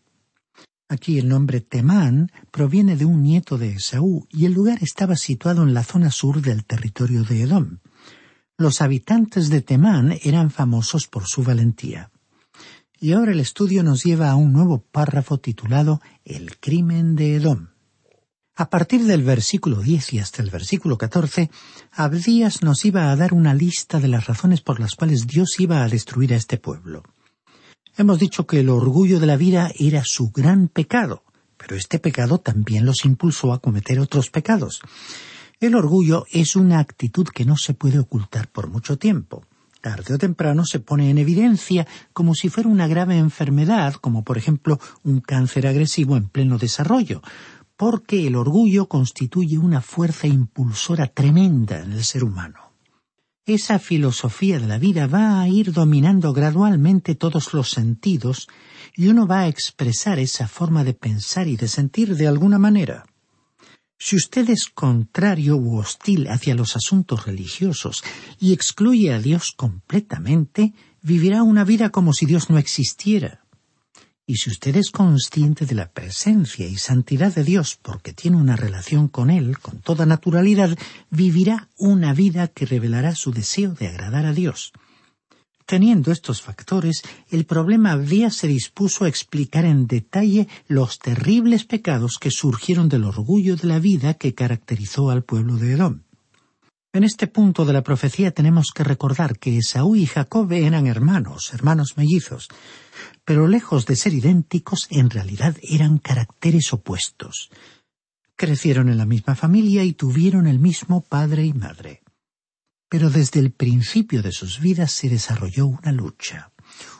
Aquí 0.88 1.18
el 1.18 1.28
nombre 1.28 1.60
Temán 1.60 2.30
proviene 2.52 2.96
de 2.96 3.04
un 3.04 3.22
nieto 3.22 3.58
de 3.58 3.74
Esaú, 3.74 4.26
y 4.30 4.44
el 4.44 4.52
lugar 4.52 4.78
estaba 4.82 5.16
situado 5.16 5.62
en 5.62 5.74
la 5.74 5.82
zona 5.82 6.10
sur 6.10 6.40
del 6.42 6.64
territorio 6.64 7.24
de 7.24 7.42
Edom. 7.42 7.78
Los 8.56 8.80
habitantes 8.80 9.50
de 9.50 9.60
Temán 9.60 10.16
eran 10.22 10.50
famosos 10.50 11.08
por 11.08 11.26
su 11.26 11.42
valentía. 11.42 12.10
Y 12.98 13.12
ahora 13.12 13.32
el 13.32 13.40
estudio 13.40 13.82
nos 13.82 14.04
lleva 14.04 14.30
a 14.30 14.36
un 14.36 14.52
nuevo 14.52 14.80
párrafo 14.80 15.38
titulado 15.38 16.00
El 16.24 16.58
crimen 16.58 17.16
de 17.16 17.36
Edom. 17.36 17.68
A 18.58 18.70
partir 18.70 19.04
del 19.04 19.22
versículo 19.22 19.82
10 19.82 20.14
y 20.14 20.18
hasta 20.18 20.42
el 20.42 20.48
versículo 20.48 20.96
14, 20.96 21.50
Abdías 21.92 22.62
nos 22.62 22.86
iba 22.86 23.10
a 23.10 23.16
dar 23.16 23.34
una 23.34 23.52
lista 23.52 24.00
de 24.00 24.08
las 24.08 24.26
razones 24.26 24.62
por 24.62 24.80
las 24.80 24.94
cuales 24.94 25.26
Dios 25.26 25.60
iba 25.60 25.82
a 25.82 25.88
destruir 25.88 26.32
a 26.32 26.36
este 26.36 26.56
pueblo. 26.56 27.02
Hemos 27.98 28.18
dicho 28.18 28.46
que 28.46 28.60
el 28.60 28.70
orgullo 28.70 29.20
de 29.20 29.26
la 29.26 29.36
vida 29.36 29.70
era 29.78 30.04
su 30.06 30.30
gran 30.30 30.68
pecado, 30.68 31.22
pero 31.58 31.76
este 31.76 31.98
pecado 31.98 32.38
también 32.38 32.86
los 32.86 33.04
impulsó 33.04 33.52
a 33.52 33.60
cometer 33.60 34.00
otros 34.00 34.30
pecados. 34.30 34.80
El 35.60 35.74
orgullo 35.74 36.24
es 36.32 36.56
una 36.56 36.78
actitud 36.78 37.28
que 37.28 37.44
no 37.44 37.58
se 37.58 37.74
puede 37.74 37.98
ocultar 37.98 38.48
por 38.48 38.68
mucho 38.68 38.96
tiempo. 38.96 39.44
Tarde 39.82 40.14
o 40.14 40.18
temprano 40.18 40.64
se 40.64 40.80
pone 40.80 41.10
en 41.10 41.18
evidencia 41.18 41.86
como 42.12 42.34
si 42.34 42.48
fuera 42.48 42.68
una 42.68 42.88
grave 42.88 43.18
enfermedad, 43.18 43.94
como 43.94 44.24
por 44.24 44.38
ejemplo 44.38 44.80
un 45.04 45.20
cáncer 45.20 45.66
agresivo 45.66 46.16
en 46.16 46.28
pleno 46.28 46.58
desarrollo, 46.58 47.22
porque 47.76 48.26
el 48.26 48.36
orgullo 48.36 48.88
constituye 48.88 49.58
una 49.58 49.80
fuerza 49.80 50.26
impulsora 50.26 51.06
tremenda 51.08 51.80
en 51.80 51.92
el 51.92 52.04
ser 52.04 52.24
humano. 52.24 52.72
Esa 53.44 53.78
filosofía 53.78 54.58
de 54.58 54.66
la 54.66 54.78
vida 54.78 55.06
va 55.06 55.40
a 55.40 55.48
ir 55.48 55.72
dominando 55.72 56.32
gradualmente 56.32 57.14
todos 57.14 57.54
los 57.54 57.70
sentidos 57.70 58.48
y 58.96 59.06
uno 59.06 59.28
va 59.28 59.40
a 59.40 59.48
expresar 59.48 60.18
esa 60.18 60.48
forma 60.48 60.82
de 60.82 60.94
pensar 60.94 61.46
y 61.46 61.56
de 61.56 61.68
sentir 61.68 62.16
de 62.16 62.26
alguna 62.26 62.58
manera. 62.58 63.04
Si 63.98 64.16
usted 64.16 64.50
es 64.50 64.66
contrario 64.66 65.56
u 65.56 65.78
hostil 65.78 66.28
hacia 66.28 66.54
los 66.54 66.76
asuntos 66.76 67.24
religiosos 67.26 68.02
y 68.40 68.52
excluye 68.52 69.12
a 69.14 69.20
Dios 69.20 69.52
completamente, 69.56 70.74
vivirá 71.00 71.42
una 71.44 71.64
vida 71.64 71.90
como 71.90 72.12
si 72.12 72.26
Dios 72.26 72.50
no 72.50 72.58
existiera. 72.58 73.45
Y 74.28 74.36
si 74.36 74.50
usted 74.50 74.74
es 74.76 74.90
consciente 74.90 75.66
de 75.66 75.76
la 75.76 75.88
presencia 75.88 76.66
y 76.66 76.76
santidad 76.76 77.32
de 77.32 77.44
Dios 77.44 77.78
porque 77.80 78.12
tiene 78.12 78.36
una 78.36 78.56
relación 78.56 79.06
con 79.06 79.30
Él 79.30 79.58
con 79.60 79.80
toda 79.80 80.04
naturalidad, 80.04 80.76
vivirá 81.10 81.68
una 81.78 82.12
vida 82.12 82.48
que 82.48 82.66
revelará 82.66 83.14
su 83.14 83.30
deseo 83.30 83.72
de 83.74 83.86
agradar 83.86 84.26
a 84.26 84.32
Dios. 84.32 84.72
Teniendo 85.64 86.10
estos 86.10 86.42
factores, 86.42 87.02
el 87.30 87.44
problema 87.44 87.92
había 87.92 88.30
se 88.30 88.48
dispuso 88.48 89.04
a 89.04 89.08
explicar 89.08 89.64
en 89.64 89.86
detalle 89.86 90.48
los 90.66 90.98
terribles 90.98 91.64
pecados 91.64 92.18
que 92.20 92.30
surgieron 92.32 92.88
del 92.88 93.04
orgullo 93.04 93.56
de 93.56 93.68
la 93.68 93.78
vida 93.78 94.14
que 94.14 94.34
caracterizó 94.34 95.10
al 95.10 95.22
pueblo 95.22 95.56
de 95.56 95.72
Edom. 95.72 96.02
En 96.92 97.04
este 97.04 97.26
punto 97.26 97.64
de 97.64 97.72
la 97.72 97.82
profecía 97.82 98.30
tenemos 98.30 98.70
que 98.74 98.82
recordar 98.82 99.38
que 99.38 99.58
Esaú 99.58 99.96
y 99.96 100.06
Jacob 100.06 100.50
eran 100.52 100.86
hermanos, 100.86 101.52
hermanos 101.52 101.96
mellizos, 101.96 102.48
pero 103.26 103.48
lejos 103.48 103.86
de 103.86 103.96
ser 103.96 104.14
idénticos, 104.14 104.86
en 104.88 105.10
realidad 105.10 105.56
eran 105.60 105.98
caracteres 105.98 106.72
opuestos. 106.72 107.50
Crecieron 108.36 108.88
en 108.88 108.98
la 108.98 109.04
misma 109.04 109.34
familia 109.34 109.82
y 109.82 109.94
tuvieron 109.94 110.46
el 110.46 110.60
mismo 110.60 111.00
padre 111.00 111.44
y 111.44 111.52
madre. 111.52 112.04
Pero 112.88 113.10
desde 113.10 113.40
el 113.40 113.50
principio 113.50 114.22
de 114.22 114.30
sus 114.30 114.60
vidas 114.60 114.92
se 114.92 115.08
desarrolló 115.08 115.66
una 115.66 115.90
lucha. 115.90 116.52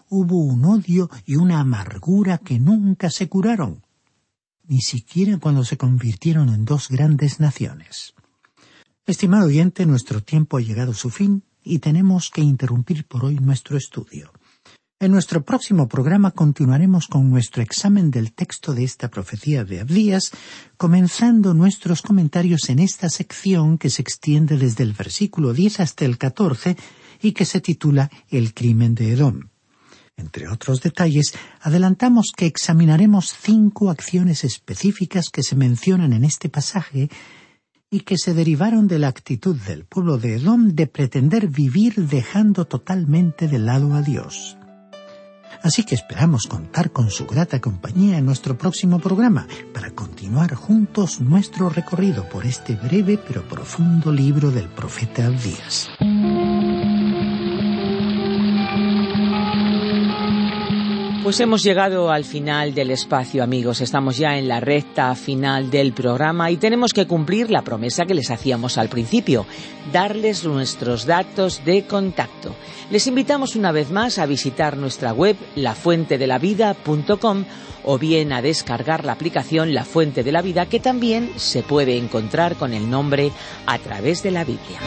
Hubo 0.09 0.45
un 0.45 0.65
odio 0.65 1.09
y 1.27 1.37
una 1.37 1.61
amargura 1.61 2.39
que 2.39 2.59
nunca 2.59 3.09
se 3.09 3.29
curaron, 3.29 3.85
ni 4.65 4.81
siquiera 4.81 5.39
cuando 5.39 5.65
se 5.65 5.77
convirtieron 5.77 6.49
en 6.49 6.65
dos 6.65 6.89
grandes 6.89 7.39
naciones. 7.39 8.15
Estimado 9.07 9.47
oyente, 9.47 9.87
nuestro 9.87 10.25
tiempo 10.25 10.57
ha 10.57 10.61
llegado 10.61 10.91
a 10.91 10.97
su 10.97 11.11
fin 11.11 11.45
y 11.63 11.79
tenemos 11.79 12.31
que 12.31 12.41
interrumpir 12.41 13.07
por 13.07 13.25
hoy 13.25 13.37
nuestro 13.37 13.77
estudio. 13.77 14.33
En 14.99 15.13
nuestro 15.13 15.45
próximo 15.45 15.89
programa 15.89 16.31
continuaremos 16.31 17.07
con 17.07 17.29
nuestro 17.29 17.63
examen 17.63 18.11
del 18.11 18.33
texto 18.33 18.73
de 18.73 18.85
esta 18.85 19.11
profecía 19.11 19.63
de 19.63 19.81
Abdías, 19.81 20.31
comenzando 20.79 21.53
nuestros 21.53 22.01
comentarios 22.01 22.71
en 22.71 22.79
esta 22.79 23.11
sección 23.11 23.77
que 23.77 23.91
se 23.91 24.01
extiende 24.01 24.57
desde 24.57 24.85
el 24.85 24.95
versículo 24.95 25.53
10 25.53 25.81
hasta 25.81 26.07
el 26.07 26.17
14 26.17 26.79
y 27.21 27.33
que 27.33 27.45
se 27.45 27.61
titula 27.61 28.11
El 28.31 28.55
crimen 28.55 28.95
de 28.95 29.13
Edom. 29.13 29.51
Entre 30.17 30.49
otros 30.49 30.81
detalles, 30.81 31.35
adelantamos 31.61 32.33
que 32.35 32.47
examinaremos 32.47 33.35
cinco 33.39 33.91
acciones 33.91 34.45
específicas 34.45 35.29
que 35.29 35.43
se 35.43 35.57
mencionan 35.57 36.15
en 36.15 36.25
este 36.25 36.49
pasaje 36.49 37.11
y 37.91 38.01
que 38.01 38.17
se 38.17 38.33
derivaron 38.33 38.89
de 38.89 38.99
la 38.99 39.09
actitud 39.09 39.57
del 39.57 39.85
pueblo 39.85 40.17
de 40.17 40.37
Edom 40.37 40.75
de 40.75 40.87
pretender 40.87 41.49
vivir 41.49 41.97
dejando 41.97 42.65
totalmente 42.65 43.47
de 43.47 43.59
lado 43.59 43.95
a 43.95 44.01
Dios. 44.01 44.57
Así 45.63 45.85
que 45.85 45.95
esperamos 45.95 46.47
contar 46.47 46.91
con 46.91 47.11
su 47.11 47.27
grata 47.27 47.61
compañía 47.61 48.19
en 48.19 48.27
nuestro 48.27 48.57
próximo 48.57 48.99
programa 48.99 49.47
para 49.73 49.91
continuar 49.91 50.55
juntos 50.55 51.21
nuestro 51.21 51.69
recorrido 51.69 52.29
por 52.29 52.47
este 52.47 52.75
breve 52.75 53.19
pero 53.19 53.47
profundo 53.49 54.13
libro 54.13 54.51
del 54.51 54.69
profeta 54.69 55.27
Abdías. 55.27 55.89
Pues 61.27 61.41
hemos 61.41 61.65
llegado 61.65 62.13
al 62.13 62.25
final 62.25 62.73
del 62.73 62.93
espacio, 62.93 63.43
amigos. 63.43 63.81
Estamos 63.81 64.17
ya 64.17 64.39
en 64.39 64.47
la 64.47 64.61
recta 64.61 65.13
final 65.17 65.73
del 65.73 65.93
programa 65.93 66.53
y 66.53 66.57
tenemos 66.57 66.93
que 66.93 67.09
cumplir 67.09 67.51
la 67.51 67.63
promesa 67.63 68.05
que 68.07 68.15
les 68.15 68.31
hacíamos 68.31 68.79
al 68.79 68.89
principio, 68.89 69.45
darles 69.93 70.45
nuestros 70.45 71.05
datos 71.05 71.65
de 71.65 71.85
contacto. 71.85 72.55
Les 72.93 73.09
invitamos 73.09 73.57
una 73.57 73.73
vez 73.73 73.91
más 73.91 74.19
a 74.19 74.27
visitar 74.27 74.77
nuestra 74.77 75.13
web 75.13 75.37
lafuentedelavida.com 75.57 77.45
o 77.83 77.99
bien 77.99 78.33
a 78.33 78.41
descargar 78.41 79.05
la 79.05 79.11
aplicación 79.11 79.75
La 79.75 79.85
Fuente 79.85 80.23
de 80.23 80.31
la 80.31 80.43
Vida 80.43 80.67
que 80.67 80.79
también 80.79 81.33
se 81.35 81.65
puede 81.65 81.99
encontrar 81.99 82.55
con 82.55 82.73
el 82.73 82.89
nombre 82.89 83.33
a 83.67 83.81
través 83.81 84.23
de 84.23 84.31
la 84.31 84.45
Biblia. 84.45 84.79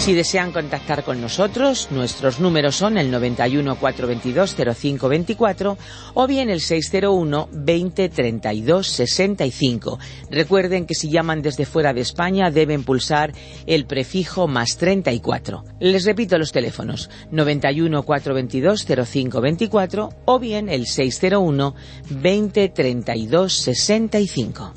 Si 0.00 0.14
desean 0.14 0.50
contactar 0.50 1.04
con 1.04 1.20
nosotros, 1.20 1.88
nuestros 1.90 2.40
números 2.40 2.74
son 2.74 2.96
el 2.96 3.10
91 3.10 3.76
422 3.78 4.56
0524 4.56 5.76
o 6.14 6.26
bien 6.26 6.48
el 6.48 6.62
601 6.62 7.50
20 7.52 8.08
32 8.08 8.86
65. 8.86 9.98
Recuerden 10.30 10.86
que 10.86 10.94
si 10.94 11.10
llaman 11.10 11.42
desde 11.42 11.66
fuera 11.66 11.92
de 11.92 12.00
España 12.00 12.50
deben 12.50 12.82
pulsar 12.82 13.34
el 13.66 13.84
prefijo 13.84 14.48
más 14.48 14.78
34. 14.78 15.64
Les 15.80 16.06
repito 16.06 16.38
los 16.38 16.50
teléfonos 16.50 17.10
91 17.30 18.02
422 18.02 18.86
0524 18.86 20.08
o 20.24 20.38
bien 20.38 20.70
el 20.70 20.86
601 20.86 21.74
20 22.08 22.68
32 22.70 23.52
65. 23.52 24.72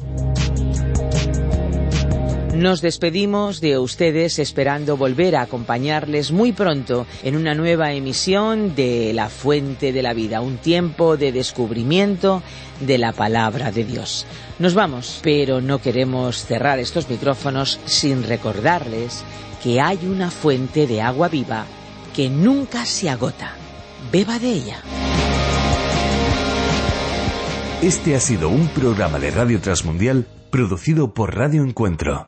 Nos 2.53 2.81
despedimos 2.81 3.61
de 3.61 3.79
ustedes 3.79 4.37
esperando 4.37 4.95
volver 4.95 5.35
a 5.35 5.41
acompañarles 5.41 6.31
muy 6.31 6.51
pronto 6.51 7.07
en 7.23 7.35
una 7.35 7.55
nueva 7.55 7.93
emisión 7.93 8.75
de 8.75 9.11
La 9.11 9.29
Fuente 9.29 9.91
de 9.91 10.03
la 10.03 10.13
Vida, 10.13 10.39
un 10.39 10.57
tiempo 10.57 11.17
de 11.17 11.31
descubrimiento 11.31 12.43
de 12.79 12.99
la 12.99 13.11
palabra 13.11 13.71
de 13.71 13.83
Dios. 13.83 14.27
Nos 14.59 14.75
vamos, 14.75 15.19
pero 15.23 15.61
no 15.61 15.79
queremos 15.79 16.45
cerrar 16.45 16.77
estos 16.77 17.09
micrófonos 17.09 17.79
sin 17.85 18.21
recordarles 18.21 19.23
que 19.63 19.81
hay 19.81 19.99
una 20.05 20.29
fuente 20.29 20.85
de 20.85 21.01
agua 21.01 21.29
viva 21.29 21.65
que 22.15 22.29
nunca 22.29 22.85
se 22.85 23.09
agota. 23.09 23.53
Beba 24.11 24.37
de 24.37 24.49
ella. 24.51 24.77
Este 27.81 28.15
ha 28.15 28.19
sido 28.19 28.49
un 28.49 28.67
programa 28.67 29.17
de 29.17 29.31
Radio 29.31 29.59
Transmundial 29.59 30.27
producido 30.51 31.15
por 31.15 31.35
Radio 31.35 31.63
Encuentro. 31.63 32.27